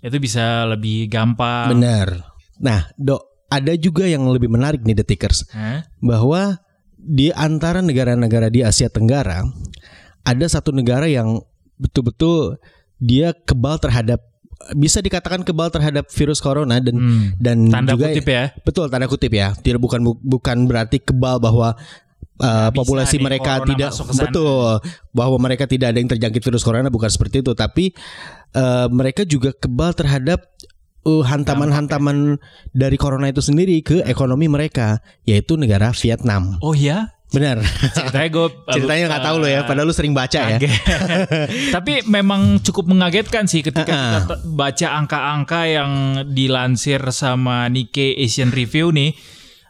itu 0.00 0.16
bisa 0.16 0.64
lebih 0.64 1.06
gampang. 1.06 1.72
Benar. 1.72 2.22
Nah, 2.58 2.90
dok, 2.94 3.22
ada 3.48 3.72
juga 3.74 4.04
yang 4.04 4.26
lebih 4.26 4.46
menarik 4.46 4.80
nih 4.80 4.96
detikers 4.96 5.46
Hah? 5.50 5.86
bahwa 5.98 6.60
di 6.94 7.30
antara 7.30 7.78
negara-negara 7.78 8.46
di 8.46 8.60
Asia 8.60 8.86
Tenggara 8.86 9.46
ada 10.22 10.46
satu 10.46 10.70
negara 10.70 11.06
yang 11.06 11.40
betul-betul 11.78 12.58
dia 12.96 13.32
kebal 13.32 13.78
terhadap 13.78 14.20
bisa 14.74 14.98
dikatakan 14.98 15.40
kebal 15.40 15.70
terhadap 15.70 16.10
virus 16.10 16.38
corona 16.38 16.76
dan 16.76 16.94
Hmm. 16.94 17.26
dan 17.38 17.58
Tanda 17.68 17.94
juga 17.94 18.10
kutip 18.10 18.26
ya. 18.26 18.44
betul 18.60 18.84
tanda 18.86 19.06
kutip 19.06 19.30
ya 19.32 19.54
tidak 19.56 19.78
bukan 19.78 20.02
bu- 20.02 20.20
bukan 20.20 20.66
berarti 20.66 20.98
kebal 20.98 21.38
bahwa 21.38 21.78
uh, 22.40 22.70
populasi 22.72 23.18
mereka 23.18 23.62
tidak 23.66 23.92
betul 24.14 24.78
bahwa 25.12 25.36
mereka 25.38 25.66
tidak 25.66 25.94
ada 25.94 25.98
yang 25.98 26.10
terjangkit 26.10 26.42
virus 26.42 26.64
corona 26.64 26.88
bukan 26.90 27.10
seperti 27.10 27.42
itu 27.42 27.52
tapi 27.54 27.94
uh, 28.54 28.86
mereka 28.90 29.26
juga 29.26 29.54
kebal 29.54 29.94
terhadap 29.94 30.46
uh, 31.06 31.22
hantaman-hantaman 31.26 32.38
dari 32.72 32.96
corona 32.96 33.30
itu 33.30 33.42
sendiri 33.42 33.82
ke 33.82 34.02
ekonomi 34.06 34.46
mereka 34.46 35.02
yaitu 35.26 35.58
negara 35.58 35.90
Vietnam 35.94 36.58
Oh 36.62 36.74
ya? 36.74 37.18
benar 37.28 37.60
Ceritanya 37.92 38.28
gue 38.32 38.46
ceritanya 38.72 39.04
nggak 39.12 39.24
tahu 39.28 39.36
lo 39.44 39.48
ya 39.52 39.60
padahal 39.68 39.84
lu 39.84 39.92
sering 39.92 40.16
baca 40.16 40.48
ya 40.48 40.58
Tapi 41.76 42.08
memang 42.08 42.64
cukup 42.64 42.88
mengagetkan 42.88 43.44
sih 43.44 43.60
ketika 43.60 43.92
Uh-uh. 43.92 44.12
kita 44.24 44.34
baca 44.48 44.88
angka-angka 44.96 45.60
yang 45.68 45.92
dilansir 46.32 47.04
sama 47.12 47.68
Nikkei 47.68 48.16
Asian 48.16 48.48
Review 48.48 48.96
nih. 48.96 49.12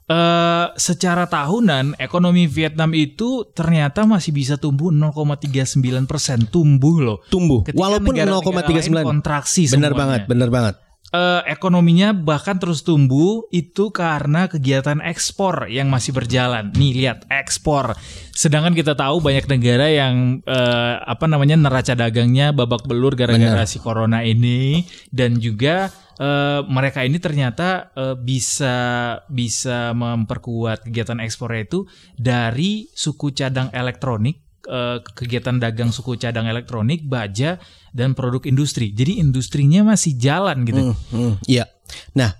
Eh 0.09 0.67
secara 0.81 1.29
tahunan 1.29 2.01
ekonomi 2.01 2.49
Vietnam 2.49 2.97
itu 2.97 3.45
ternyata 3.53 4.09
masih 4.09 4.33
bisa 4.33 4.57
tumbuh 4.57 4.89
0,39 4.89 6.09
persen 6.09 6.49
tumbuh 6.49 6.97
loh. 7.05 7.19
tumbuh 7.29 7.61
Ketika 7.61 7.77
walaupun 7.77 8.17
negara-negara 8.17 8.73
lain 8.89 9.05
0,39 9.05 9.05
kontraksi 9.05 9.63
benar 9.69 9.93
semuanya. 9.93 10.01
banget 10.01 10.21
benar 10.25 10.49
banget 10.49 10.75
Eh, 11.09 11.43
ekonominya 11.49 12.13
bahkan 12.13 12.61
terus 12.61 12.85
tumbuh 12.85 13.49
itu 13.49 13.89
karena 13.97 14.45
kegiatan 14.45 15.01
ekspor 15.01 15.65
yang 15.73 15.89
masih 15.89 16.13
berjalan. 16.13 16.69
Nih 16.77 16.93
lihat 16.93 17.25
ekspor. 17.33 17.97
Sedangkan 18.37 18.77
kita 18.77 18.93
tahu 18.93 19.25
banyak 19.25 19.49
negara 19.49 19.89
yang 19.89 20.45
eh, 20.45 20.95
apa 21.01 21.25
namanya 21.25 21.57
neraca 21.57 21.97
dagangnya 21.97 22.53
babak 22.53 22.85
belur 22.85 23.17
gara-gara 23.17 23.65
si 23.65 23.81
corona 23.81 24.21
ini 24.21 24.85
dan 25.09 25.41
juga 25.41 25.89
eh, 26.21 26.61
mereka 26.69 27.01
ini 27.01 27.17
ternyata 27.17 27.89
eh, 27.97 28.17
bisa 28.21 28.77
bisa 29.33 29.97
memperkuat 29.97 30.93
kegiatan 30.93 31.25
ekspornya 31.25 31.73
itu 31.73 31.89
dari 32.21 32.85
suku 32.93 33.33
cadang 33.33 33.73
elektronik 33.73 34.48
eh, 34.69 35.01
kegiatan 35.03 35.57
dagang 35.57 35.89
suku 35.91 36.21
cadang 36.21 36.45
elektronik, 36.45 37.09
baja 37.09 37.57
dan 37.91 38.13
produk 38.13 38.45
industri. 38.45 38.93
Jadi 38.93 39.17
industrinya 39.19 39.81
masih 39.83 40.15
jalan 40.21 40.69
gitu. 40.69 40.93
Hmm, 40.93 40.97
hmm, 41.11 41.33
Iya. 41.49 41.65
Nah, 42.13 42.37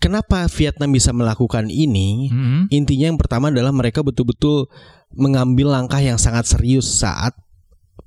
kenapa 0.00 0.48
Vietnam 0.48 0.90
bisa 0.90 1.12
melakukan 1.12 1.68
ini? 1.68 2.32
Mhm. 2.32 2.72
Intinya 2.72 3.06
yang 3.12 3.20
pertama 3.20 3.52
adalah 3.52 3.70
mereka 3.70 4.00
betul-betul 4.00 4.72
mengambil 5.12 5.76
langkah 5.76 6.00
yang 6.00 6.16
sangat 6.16 6.48
serius 6.48 6.88
saat 6.88 7.36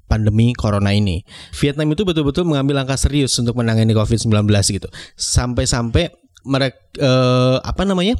pandemi 0.05 0.53
corona 0.53 0.93
ini. 0.93 1.21
Vietnam 1.53 1.93
itu 1.93 2.01
betul-betul 2.01 2.45
mengambil 2.45 2.81
langkah 2.81 2.97
serius 2.97 3.37
untuk 3.37 3.57
menangani 3.57 3.93
COVID-19 3.93 4.49
gitu. 4.73 4.89
Sampai-sampai 5.15 6.13
mereka 6.45 6.77
eh, 6.97 7.57
apa 7.61 7.85
namanya? 7.85 8.17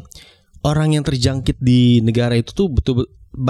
Orang 0.66 0.98
yang 0.98 1.06
terjangkit 1.06 1.62
di 1.62 2.02
negara 2.02 2.34
itu 2.34 2.50
tuh 2.50 2.74
betul 2.74 2.94
ba- 3.06 3.10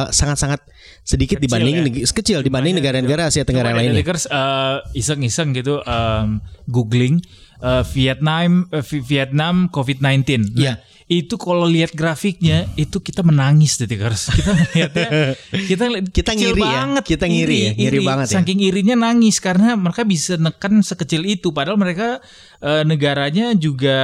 sangat-sangat 0.09 0.61
sedikit 1.01 1.37
Kecil 1.37 1.45
dibanding 1.45 1.75
ya? 1.75 1.83
neg- 1.83 2.05
kecil 2.07 2.39
dibanding 2.41 2.73
negara-negara 2.73 3.29
Asia 3.29 3.41
Tenggara 3.41 3.71
lainnya. 3.71 3.95
Detikers, 3.95 4.25
eh, 4.25 4.77
iseng-iseng 4.93 5.53
gitu 5.53 5.79
em, 5.79 6.41
googling 6.65 7.21
eh, 7.57 7.83
Vietnam 7.87 8.65
Vi- 8.81 9.01
Vietnam 9.01 9.69
COVID-19. 9.69 10.25
Nah, 10.51 10.57
Iya. 10.57 10.73
Itu 11.05 11.37
kalau 11.37 11.69
lihat 11.69 11.93
grafiknya 11.93 12.65
itu 12.73 12.97
kita 12.97 13.21
menangis 13.21 13.77
Detikers. 13.77 14.25
Kita 14.33 14.49
melihatnya 14.51 15.07
kita 15.69 15.85
Kita 16.09 16.31
ngiri 16.33 16.61
ya, 16.61 16.81
banget. 16.81 17.03
kita 17.05 17.25
ngiri 17.29 17.57
ya, 17.61 17.71
ngiri 17.77 17.99
banget 18.01 18.27
ya. 18.33 18.41
Saking 18.41 18.59
irinya 18.65 18.95
nangis 18.97 19.37
karena 19.37 19.77
mereka 19.77 20.01
bisa 20.01 20.33
nekan 20.35 20.81
sekecil 20.81 21.29
itu 21.29 21.53
padahal 21.53 21.77
mereka 21.77 22.25
eh, 22.57 22.81
negaranya 22.81 23.53
juga 23.53 23.99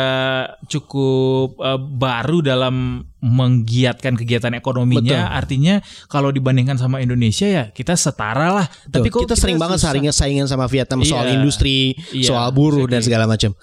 cukup 0.67 1.57
eh, 1.57 1.79
baru 1.81 2.45
dalam 2.45 3.01
menggiatkan 3.17 4.13
kegiatan 4.13 4.53
ekonominya. 4.53 5.33
Artinya 5.33 5.81
kalau 6.05 6.29
dibandingkan 6.29 6.77
sama 6.77 7.01
Indonesia 7.01 7.49
ya 7.49 7.63
kita 7.69 7.97
setara 7.97 8.53
lah. 8.53 8.67
Tuh, 8.89 9.01
Tapi 9.01 9.09
kok 9.09 9.25
kita, 9.25 9.33
sering 9.33 9.57
banget 9.57 9.81
susah? 9.81 9.93
saingan 9.93 10.13
saingan 10.13 10.45
sama 10.45 10.69
Vietnam 10.69 11.01
soal 11.01 11.25
Iya. 11.25 11.33
industri, 11.37 11.97
Iya, 12.13 12.29
soal 12.29 12.53
buruh 12.53 12.85
dan 12.85 13.01
segala 13.01 13.25
macam. 13.25 13.57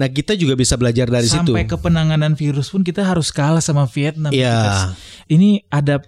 Nah, 0.00 0.08
kita 0.08 0.32
juga 0.32 0.56
bisa 0.56 0.80
belajar 0.80 1.12
dari 1.12 1.28
situ. 1.28 1.52
sampai 1.52 1.68
ke 1.68 1.76
penanganan 1.76 2.32
virus 2.32 2.72
pun 2.72 2.80
kita 2.80 3.04
harus 3.04 3.28
kalah 3.28 3.60
sama 3.60 3.84
Vietnam. 3.84 4.32
Iya. 4.32 4.96
Ini 5.28 5.68
ada 5.68 6.00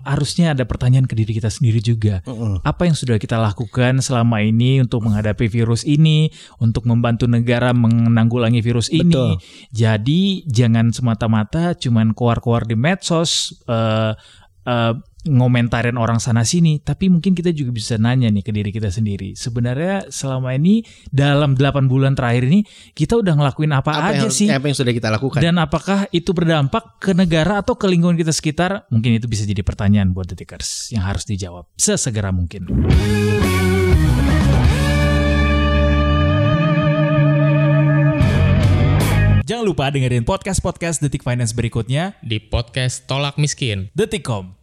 harusnya 0.00 0.56
ada 0.56 0.64
pertanyaan 0.64 1.04
ke 1.04 1.12
diri 1.12 1.36
kita 1.36 1.52
sendiri 1.52 1.84
juga. 1.84 2.24
Mm-mm. 2.24 2.64
Apa 2.64 2.88
yang 2.88 2.96
sudah 2.96 3.20
kita 3.20 3.36
lakukan 3.36 4.00
selama 4.00 4.40
ini 4.40 4.80
untuk 4.80 5.04
menghadapi 5.04 5.52
virus 5.52 5.84
ini, 5.84 6.32
untuk 6.56 6.88
membantu 6.88 7.28
negara 7.28 7.76
menanggulangi 7.76 8.64
virus 8.64 8.88
ini. 8.88 9.12
Betul. 9.12 9.36
Jadi 9.68 10.48
jangan 10.48 10.88
semata-mata 10.88 11.76
cuman 11.76 12.16
keluar-keluar 12.16 12.64
di 12.64 12.76
medsos 12.80 13.60
eh, 13.68 14.16
eh, 14.64 14.94
ngomentarin 15.28 16.00
orang 16.00 16.16
sana 16.16 16.46
sini, 16.48 16.80
tapi 16.80 17.12
mungkin 17.12 17.36
kita 17.36 17.52
juga 17.52 17.76
bisa 17.76 18.00
nanya 18.00 18.32
nih 18.32 18.40
ke 18.40 18.52
diri 18.54 18.70
kita 18.72 18.88
sendiri. 18.88 19.36
Sebenarnya 19.36 20.08
selama 20.08 20.56
ini 20.56 20.80
dalam 21.12 21.52
8 21.52 21.90
bulan 21.90 22.16
terakhir 22.16 22.48
ini 22.48 22.64
kita 22.96 23.20
udah 23.20 23.36
ngelakuin 23.36 23.72
apa, 23.76 23.90
Apa 23.92 24.16
aja 24.16 24.28
yang, 24.28 24.32
sih? 24.32 24.48
apa 24.48 24.64
yang 24.70 24.76
sudah 24.76 24.92
kita 24.96 25.08
lakukan? 25.12 25.40
Dan 25.44 25.60
apakah 25.60 26.08
itu 26.14 26.32
berdampak 26.32 26.96
ke 27.02 27.12
negara 27.12 27.60
atau 27.60 27.76
ke 27.76 27.84
lingkungan 27.84 28.16
kita 28.16 28.32
sekitar? 28.32 28.88
Mungkin 28.88 29.20
itu 29.20 29.26
bisa 29.28 29.44
jadi 29.44 29.60
pertanyaan 29.60 30.16
buat 30.16 30.28
detikers 30.30 30.88
yang 30.94 31.04
harus 31.04 31.28
dijawab 31.28 31.68
sesegera 31.76 32.32
mungkin. 32.32 32.68
Jangan 39.50 39.66
lupa 39.66 39.90
dengerin 39.90 40.22
podcast-podcast 40.22 41.02
Detik 41.02 41.26
Finance 41.26 41.50
berikutnya 41.58 42.14
di 42.22 42.38
podcast 42.38 43.10
Tolak 43.10 43.34
Miskin. 43.34 43.90
Detikcom. 43.98 44.59